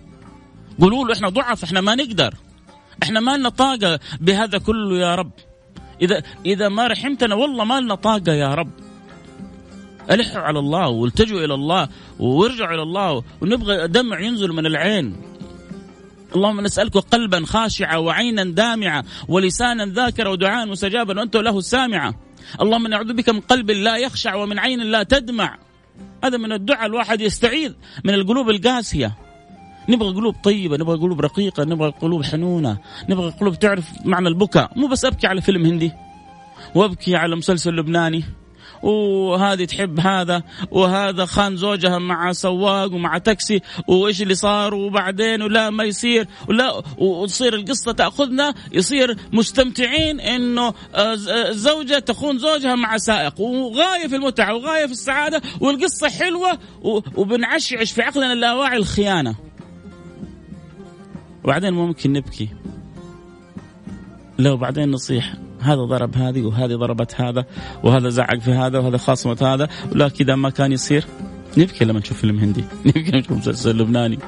قولوا 0.82 1.08
له 1.08 1.14
إحنا 1.14 1.30
ضعف 1.30 1.64
إحنا 1.64 1.82
ما 1.82 1.96
نقدر. 1.96 2.34
إحنا 3.04 3.20
ما 3.20 3.38
لنا 3.38 3.50
طاقة 3.50 4.00
بهذا 4.22 4.58
كله 4.58 4.98
يا 5.00 5.16
رب. 5.16 5.32
اذا 6.02 6.24
إذا 6.46 6.70
ما 6.70 6.88
رحمتنا 6.88 7.36
والله 7.36 7.64
ما 7.64 7.80
لنا 7.80 7.96
طاقة 7.96 8.34
يا 8.34 8.56
رب. 8.56 8.72
ألحوا 10.12 10.42
على 10.42 10.60
الله 10.60 10.88
والتجوا 10.88 11.46
إلى 11.46 11.54
الله 11.54 11.90
وارجعوا 12.20 12.74
إلى 12.74 12.82
الله 12.82 13.24
ونبغى 13.42 13.88
دمع 13.88 14.20
ينزل 14.20 14.52
من 14.52 14.66
العين. 14.66 15.16
اللهم 16.36 16.62
نسألك 16.62 16.98
قلبا 16.98 17.46
خاشعا 17.46 17.98
وعينا 17.98 18.44
دامعة 18.44 19.06
ولسانا 19.28 19.86
ذاكرا 19.86 20.30
ودعاء 20.30 20.68
مستجابا 20.68 21.20
وأنت 21.20 21.36
له 21.36 21.58
السامعة. 21.58 22.16
اللهم 22.62 22.88
نعوذ 22.88 23.14
بك 23.14 23.30
من 23.30 23.40
قلب 23.40 23.72
لا 23.72 23.98
يخشع 23.98 24.36
ومن 24.36 24.60
عين 24.60 24.80
لا 24.80 25.04
تدمع. 25.04 25.58
هذا 26.24 26.38
من 26.38 26.52
الدعاء 26.52 26.86
الواحد 26.86 27.22
يستعيذ 27.22 27.74
من 28.04 28.14
القلوب 28.14 28.50
القاسية. 28.50 29.16
نبغى 29.90 30.14
قلوب 30.14 30.36
طيبة 30.44 30.78
نبغى 30.78 30.98
قلوب 30.98 31.22
رقيقة 31.22 31.64
نبغى 31.64 31.90
قلوب 31.90 32.24
حنونة 32.24 32.78
نبغى 33.10 33.30
قلوب 33.30 33.60
تعرف 33.60 33.90
معنى 34.06 34.28
البكاء. 34.28 34.72
مو 34.76 34.88
بس 34.88 35.06
أبكي 35.06 35.28
على 35.28 35.42
فيلم 35.42 35.66
هندي 35.66 35.92
وأبكي 36.76 37.16
على 37.16 37.36
مسلسل 37.36 37.72
لبناني. 37.72 38.24
وهذه 38.84 39.66
تحب 39.66 40.00
هذا 40.00 40.44
وهذا 40.72 41.26
خان 41.26 41.58
زوجها 41.58 41.98
مع 41.98 42.32
سواق 42.32 42.94
ومع 42.94 43.18
تاكسي 43.18 43.62
وإيش 43.88 44.22
اللي 44.22 44.36
صار؟ 44.36 44.74
وبعدين 44.74 45.42
ولا 45.42 45.70
ما 45.70 45.84
يصير 45.84 46.28
ولا 46.50 46.84
وتصير 46.98 47.56
القصة 47.56 47.92
تأخذنا 47.92 48.54
يصير 48.72 49.18
مستمتعين 49.34 50.20
إنه 50.20 50.74
الزوجه 50.96 51.96
آه، 51.96 52.00
تخون 52.00 52.38
زوجها 52.38 52.76
مع 52.76 52.98
سائق 52.98 53.42
وغاية 53.42 54.08
في 54.08 54.16
المتعة 54.16 54.56
وغاية 54.56 54.86
في 54.86 54.92
السعادة 54.92 55.42
والقصة 55.60 56.10
حلوة 56.10 56.60
وبنعشعش 57.16 57.92
في 57.92 58.02
عقلنا 58.02 58.34
اللاواعي 58.34 58.78
الخيانة. 58.78 59.36
وبعدين 61.44 61.74
ممكن 61.74 62.14
نبكي. 62.14 62.50
لو 64.40 64.58
بعدين 64.58 64.92
نصيح. 64.92 65.34
هذا 65.68 65.82
ضرب 65.82 66.16
هذه 66.16 66.42
وهذه 66.42 66.76
ضربت 66.76 67.22
هذا 67.22 67.46
وهذا 67.84 68.10
زعق 68.10 68.40
في 68.40 68.52
هذا 68.52 68.80
وهذا 68.80 68.98
خاصمت 68.98 69.44
هذا. 69.44 69.68
ولا 69.92 70.10
كذا 70.10 70.36
ما 70.36 70.50
كان 70.50 70.72
يصير 70.72 71.06
نبكي 71.58 71.86
لما 71.86 72.00
نشوف 72.00 72.22
فيلم 72.22 72.40
هندي. 72.40 72.64
نبكي 72.86 73.12
لما 73.12 73.20
نشوف 73.20 73.32
مسلسل 73.32 73.78
لبناني. 73.78 74.20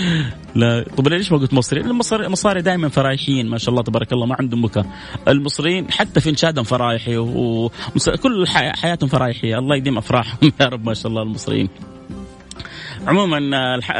لا. 0.54 0.84
طب 0.96 1.08
ليش 1.08 1.32
ما 1.32 1.38
قلت 1.38 1.54
مصري؟ 1.54 1.80
المصاري 1.80 2.62
دائما 2.62 2.88
فرايحيين 2.88 3.46
ما 3.48 3.58
شاء 3.58 3.70
الله 3.70 3.82
تبارك 3.82 4.12
الله 4.12 4.26
ما 4.26 4.36
عندهم 4.38 4.62
بكاء. 4.62 4.86
المصريين 5.28 5.90
حتى 5.90 6.20
في 6.20 6.30
انشادهم 6.30 6.64
فرايحي 6.64 7.16
وكل 7.16 8.46
حياتهم 8.48 9.08
فرايحيه 9.08 9.58
الله 9.58 9.76
يديم 9.76 9.98
أفراحهم. 9.98 10.38
يا 10.60 10.66
رب 10.66 10.86
ما 10.86 10.94
شاء 10.94 11.06
الله 11.06 11.22
المصريين. 11.22 11.68
عموما 13.08 13.38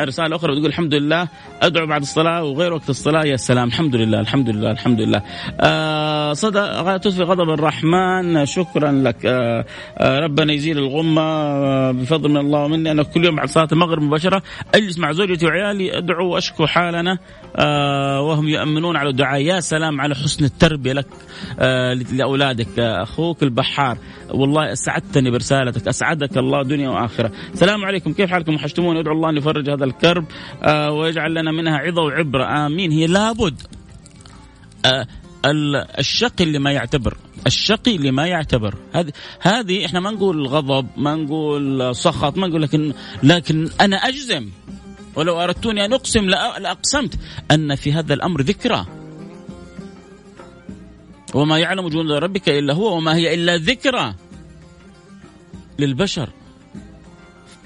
رسالة 0.04 0.36
أخرى 0.36 0.52
بتقول 0.52 0.66
الحمد 0.66 0.94
لله 0.94 1.28
أدعو 1.62 1.86
بعد 1.86 2.00
الصلاة 2.00 2.44
وغير 2.44 2.72
وقت 2.72 2.90
الصلاة 2.90 3.24
يا 3.24 3.36
سلام 3.36 3.68
الحمد 3.68 3.96
لله 3.96 4.20
الحمد 4.20 4.50
لله 4.50 4.70
الحمد 4.70 5.00
لله. 5.00 5.22
آه 5.60 6.32
صدى 6.32 6.98
تطفي 6.98 7.22
غضب 7.22 7.50
الرحمن 7.50 8.46
شكرا 8.46 8.92
لك. 8.92 9.26
آه 9.26 9.64
آه 9.98 10.20
ربنا 10.20 10.52
يزيل 10.52 10.78
الغمة 10.78 11.22
آه 11.22 11.90
بفضل 11.92 12.30
من 12.30 12.36
الله 12.36 12.64
ومني. 12.64 12.90
أنا 12.90 13.02
كل 13.02 13.24
يوم 13.24 13.36
بعد 13.36 13.48
صلاة 13.48 13.68
المغرب 13.72 14.02
مباشرة 14.02 14.42
أجلس 14.74 14.98
مع 14.98 15.12
زوجتي 15.12 15.46
وعيالي 15.46 15.98
أدعو 15.98 16.34
وأشكو 16.34 16.66
حالنا. 16.66 17.18
آه 17.56 18.20
وهم 18.20 18.48
يؤمنون 18.48 18.96
على 18.96 19.08
الدعاء. 19.08 19.40
يا 19.40 19.60
سلام 19.60 20.00
على 20.00 20.14
حسن 20.14 20.44
التربية 20.44 20.92
لك 20.92 21.06
آه 21.60 21.94
لأولادك. 21.94 22.78
آه 22.78 23.02
أخوك 23.02 23.42
البحار. 23.42 23.98
والله 24.30 24.72
أسعدتني 24.72 25.30
برسالتك 25.30 25.88
أسعدك 25.88 26.38
الله 26.38 26.62
دنيا 26.62 26.88
وآخرة. 26.88 27.32
السلام 27.52 27.84
عليكم. 27.84 28.12
كيف 28.12 28.30
حالكم؟ 28.30 28.54
وحشتموني 28.54 28.97
ادعو 29.00 29.14
الله 29.14 29.30
أن 29.30 29.36
يفرج 29.36 29.70
هذا 29.70 29.84
الكرب 29.84 30.24
آه 30.62 30.92
ويجعل 30.92 31.34
لنا 31.34 31.52
منها 31.52 31.76
عظه 31.76 32.02
وعبرة. 32.02 32.66
آمين. 32.66 32.90
هي 32.92 33.06
لابد 33.06 33.62
آه 34.84 35.06
الشقي 35.98 36.44
اللي 36.44 36.58
ما 36.58 36.72
يعتبر 36.72 37.16
الشقي 37.46 37.96
اللي 37.96 38.10
ما 38.10 38.26
يعتبر. 38.26 38.74
هذه 38.92 39.12
هذه 39.40 39.86
إحنا 39.86 40.00
ما 40.00 40.10
نقول 40.10 40.46
غضب 40.46 40.86
ما 40.96 41.14
نقول 41.14 41.96
سخط 41.96 42.38
ما 42.38 42.46
نقول 42.46 42.62
لكن 42.62 42.92
لكن 43.22 43.68
أنا 43.80 43.96
أجزم 43.96 44.50
ولو 45.14 45.40
أردتوني 45.40 45.84
أن 45.84 45.92
أقسم 45.92 46.24
لاقسمت 46.58 47.18
أن 47.50 47.74
في 47.74 47.92
هذا 47.92 48.14
الأمر 48.14 48.40
ذكرى. 48.40 48.86
وما 51.34 51.58
يعلم 51.58 51.88
جنود 51.88 52.10
ربك 52.10 52.48
إلا 52.48 52.74
هو 52.74 52.96
وما 52.96 53.16
هي 53.16 53.34
إلا 53.34 53.56
ذكرى 53.56 54.14
للبشر. 55.78 56.28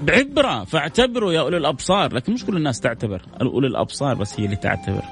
بعبرة 0.02 0.64
فاعتبروا 0.64 1.32
يا 1.32 1.40
أولي 1.40 1.56
الأبصار. 1.56 2.14
لكن 2.14 2.32
مش 2.32 2.44
كل 2.44 2.56
الناس 2.56 2.80
تعتبر. 2.80 3.22
أولي 3.40 3.66
الأبصار 3.66 4.14
بس 4.14 4.40
هي 4.40 4.44
اللي 4.44 4.56
تعتبر. 4.56 5.02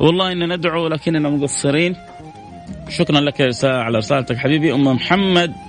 والله 0.00 0.32
إن 0.32 0.54
ندعو 0.54 0.88
لكننا 0.88 1.28
مقصرين. 1.28 1.96
شكرا 2.88 3.20
لك 3.20 3.64
على 3.64 3.98
رسالتك. 3.98 4.36
حبيبي 4.36 4.72
أم 4.72 4.84
محمد. 4.84 5.67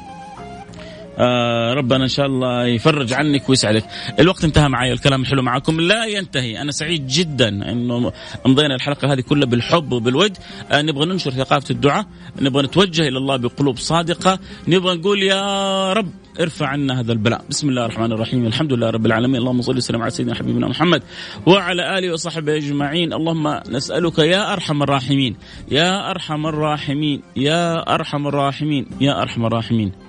آه 1.20 1.74
ربنا 1.74 2.04
إن 2.04 2.08
شاء 2.08 2.26
الله 2.26 2.66
يفرج 2.66 3.14
عنك 3.14 3.50
ويسعدك. 3.50 3.84
الوقت 4.20 4.44
انتهى 4.44 4.70
معي 4.70 4.94
الكلام 4.94 5.22
الحلو 5.22 5.42
معكم. 5.42 5.82
لا 5.82 6.06
ينتهي. 6.06 6.62
أنا 6.62 6.72
سعيد 6.72 7.08
جدا. 7.08 7.48
إنه 7.48 8.12
امضينا 8.46 8.76
الحلقة 8.76 9.14
هذه 9.14 9.22
كلها 9.22 9.46
بالحب 9.46 9.92
وبالود. 9.92 10.38
آه 10.72 10.82
نبغى 10.82 11.06
ننشر 11.06 11.32
ثقافة 11.32 11.72
الدعاء. 11.72 12.06
نبغى 12.42 12.64
نتوجه 12.64 13.08
إلى 13.08 13.18
الله 13.18 13.36
بقلوب 13.36 13.78
صادقة. 13.78 14.40
نبغى 14.68 14.96
نقول 14.96 15.24
يا 15.24 15.94
رب 15.94 16.12
ارفع 16.40 16.68
عنا 16.68 17.00
هذا 17.00 17.12
البلاء. 17.12 17.42
بسم 17.50 17.70
الله 17.70 17.86
الرحمن 17.86 18.12
الرحيم. 18.12 18.48
الحمد 18.48 18.74
لله 18.74 18.90
رب 18.90 19.06
العالمين. 19.06 19.36
اللهم 19.36 19.62
صل 19.62 19.78
وسلم 19.78 20.02
على 20.02 20.12
سيدنا 20.12 20.36
حبيبنا 20.36 20.68
محمد 20.68 21.04
وعلى 21.46 21.98
آله 21.98 22.14
وصحبه 22.14 22.56
أجمعين. 22.56 23.14
اللهم 23.14 23.60
نسألك 23.70 24.20
يا 24.20 24.54
أرحم 24.54 24.84
الراحمين. 24.84 25.36
يا 25.72 26.12
أرحم 26.12 26.48
الراحمين. 26.48 27.22
يا 27.36 27.94
أرحم 27.96 28.28
الراحمين. 28.28 28.86
يا 29.02 29.22
أرحم 29.22 29.46
الراحمين. 29.46 30.09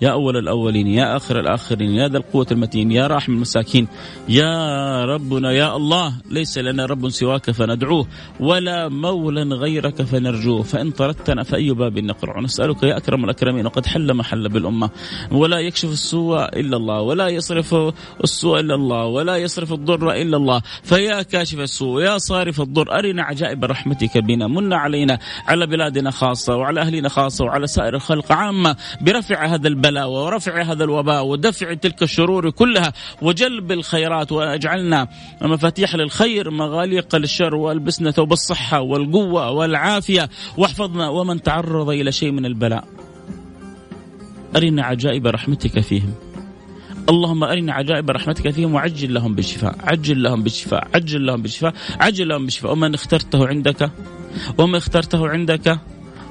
يا 0.00 0.10
أول 0.10 0.36
الأولين 0.36 0.86
يا 0.86 1.16
آخر 1.16 1.40
الآخرين 1.40 1.90
يا 1.90 2.08
ذا 2.08 2.18
القوة 2.18 2.46
المتين 2.52 2.92
يا 2.92 3.06
راحم 3.06 3.32
المساكين 3.32 3.88
يا 4.28 5.04
ربنا 5.04 5.52
يا 5.52 5.76
الله 5.76 6.12
ليس 6.30 6.58
لنا 6.58 6.86
رب 6.86 7.08
سواك 7.08 7.50
فندعوه 7.50 8.06
ولا 8.40 8.88
مولى 8.88 9.42
غيرك 9.42 10.02
فنرجوه. 10.02 10.62
فإن 10.62 10.90
طردتنا 10.90 11.42
فأي 11.42 11.70
باب 11.70 11.98
نقرع. 11.98 12.40
نسألك 12.40 12.82
يا 12.82 12.96
أكرم 12.96 13.24
الأكرمين 13.24 13.66
وقد 13.66 13.86
حل 13.86 14.14
محل 14.14 14.48
بالأمة. 14.48 14.90
ولا 15.32 15.58
يكشف 15.58 15.92
السوء 15.92 16.44
إلا 16.44 16.76
الله 16.76 17.00
ولا 17.00 17.28
يصرف 17.28 17.74
السوء 18.24 18.60
إلا 18.60 18.74
الله 18.74 19.04
ولا 19.06 19.36
يصرف 19.36 19.72
الضر 19.72 20.12
إلا 20.12 20.36
الله. 20.36 20.62
فيا 20.82 21.22
كاشف 21.22 21.60
السوء 21.60 22.02
يا 22.02 22.18
صارف 22.18 22.60
الضر 22.60 22.98
أرنا 22.98 23.22
عجائب 23.22 23.64
رحمتك 23.64 24.18
بنا. 24.18 24.46
من 24.46 24.72
علينا 24.72 25.18
على 25.48 25.66
بلادنا 25.66 26.10
خاصة 26.10 26.56
وعلى 26.56 26.80
أهلنا 26.80 27.08
خاصة 27.08 27.44
وعلى 27.44 27.66
سائر 27.66 27.94
الخلق 27.94 28.32
عامة. 28.32 28.76
برفع 29.00 29.46
هذا 29.46 29.68
البلد 29.68 29.85
البلاء 29.86 30.08
ورفع 30.08 30.62
هذا 30.62 30.84
الوباء 30.84 31.26
ودفع 31.26 31.74
تلك 31.74 32.02
الشرور 32.02 32.50
كلها 32.50 32.92
وجلب 33.22 33.72
الخيرات 33.72 34.32
وأجعلنا 34.32 35.08
مفاتيح 35.42 35.94
للخير 35.94 36.50
مغاليق 36.50 37.16
للشر 37.16 37.54
والبسنا 37.54 38.10
ثوب 38.10 38.32
الصحة 38.32 38.80
والقوة 38.80 39.50
والعافية 39.50 40.28
واحفظنا 40.56 41.08
ومن 41.08 41.42
تعرض 41.42 41.88
إلى 41.88 42.12
شيء 42.12 42.30
من 42.30 42.46
البلاء. 42.46 42.84
أرنا 44.56 44.84
عجائب 44.84 45.26
رحمتك 45.26 45.80
فيهم. 45.80 46.14
اللهم 47.08 47.44
أرنا 47.44 47.72
عجائب 47.72 48.10
رحمتك 48.10 48.50
فيهم 48.50 48.74
وعجل 48.74 49.14
لهم 49.14 49.34
بالشفاء 49.34 49.76
عجل 49.82 50.22
لهم 50.22 50.42
بالشفاء 50.42 50.88
عجل 50.94 51.26
لهم 51.26 51.42
بالشفاء 51.42 51.74
عجل 52.00 52.28
لهم 52.28 52.44
بالشفاء. 52.44 52.72
ومن 52.72 52.94
اخترته 52.94 53.48
عندك 53.48 53.90
وما 54.58 54.78
اخترته 54.78 55.28
عندك 55.28 55.78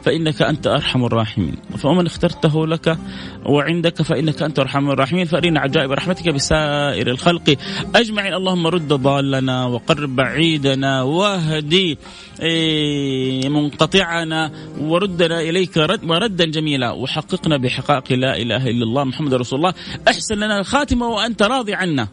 فإنك 0.05 0.41
أنت 0.41 0.67
أرحم 0.67 1.05
الراحمين. 1.05 1.55
فمن 1.77 2.05
اخترته 2.05 2.67
لك 2.67 2.97
وعندك 3.45 4.01
فإنك 4.01 4.41
أنت 4.41 4.59
أرحم 4.59 4.89
الراحمين. 4.89 5.25
فأرينا 5.25 5.59
عجائب 5.59 5.91
رحمتك 5.91 6.29
بسائر 6.29 7.07
الخلق. 7.07 7.57
أجمعين. 7.95 8.33
اللهم 8.33 8.67
رد 8.67 8.87
ضالنا 8.87 9.65
وقرب 9.65 10.15
بعيدنا 10.15 11.01
واهدي 11.01 11.97
إيه، 12.41 13.49
منقطعنا 13.49 14.51
وردنا 14.81 15.41
إليك 15.41 15.77
رد 15.77 16.03
وردا 16.09 16.45
جميلا. 16.45 16.91
وحققنا 16.91 17.57
بحقائق 17.57 18.13
لا 18.13 18.37
إله 18.37 18.67
إلا 18.67 18.83
الله 18.83 19.03
محمد 19.03 19.33
رسول 19.33 19.59
الله. 19.59 19.73
أحسن 20.07 20.35
لنا 20.35 20.59
الخاتمة 20.59 21.07
وأنت 21.07 21.43
راضي 21.43 21.73
عنا. 21.73 22.07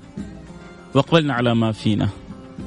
وأقبلنا 0.95 1.35
على 1.35 1.55
ما 1.55 1.73
فينا. 1.73 2.09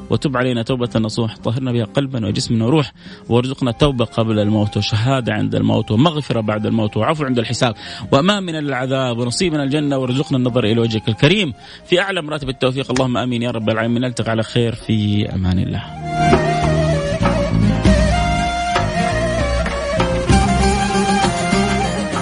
وتب 0.10 0.38
علينا 0.38 0.64
توبة 0.64 0.90
نصوح. 0.96 1.38
طهرنا 1.38 1.72
بها 1.72 1.86
قلبا 1.86 2.28
وجسمنا 2.28 2.66
وروح 2.66 2.92
وارزقنا 3.30 3.72
توبة 3.72 4.06
قبل 4.06 4.40
الموت 4.40 4.78
وشهادة 4.78 5.34
عند 5.34 5.56
الموت 5.56 5.92
ومغفرة 5.92 6.42
بعد 6.42 6.66
الموت 6.66 6.98
وعفو 6.98 7.26
عند 7.26 7.40
الحساب 7.40 7.76
وأمان 8.12 8.44
من 8.44 8.56
العذاب 8.56 9.18
ونصيبنا 9.18 9.64
الجنة 9.64 9.98
وارزقنا 9.98 10.38
النظر 10.38 10.64
إلى 10.64 10.80
وجهك 10.80 11.10
الكريم. 11.10 11.54
في 11.86 12.02
أعلى 12.02 12.22
مراتب 12.22 12.50
التوفيق 12.50 12.92
اللهم 12.92 13.18
آمين 13.18 13.42
يا 13.42 13.52
رب 13.52 13.70
العالمين. 13.70 14.02
نلتقي 14.02 14.32
على 14.32 14.44
خير 14.44 14.76
في 14.76 15.26
أمان 15.34 15.60
الله. 15.60 16.35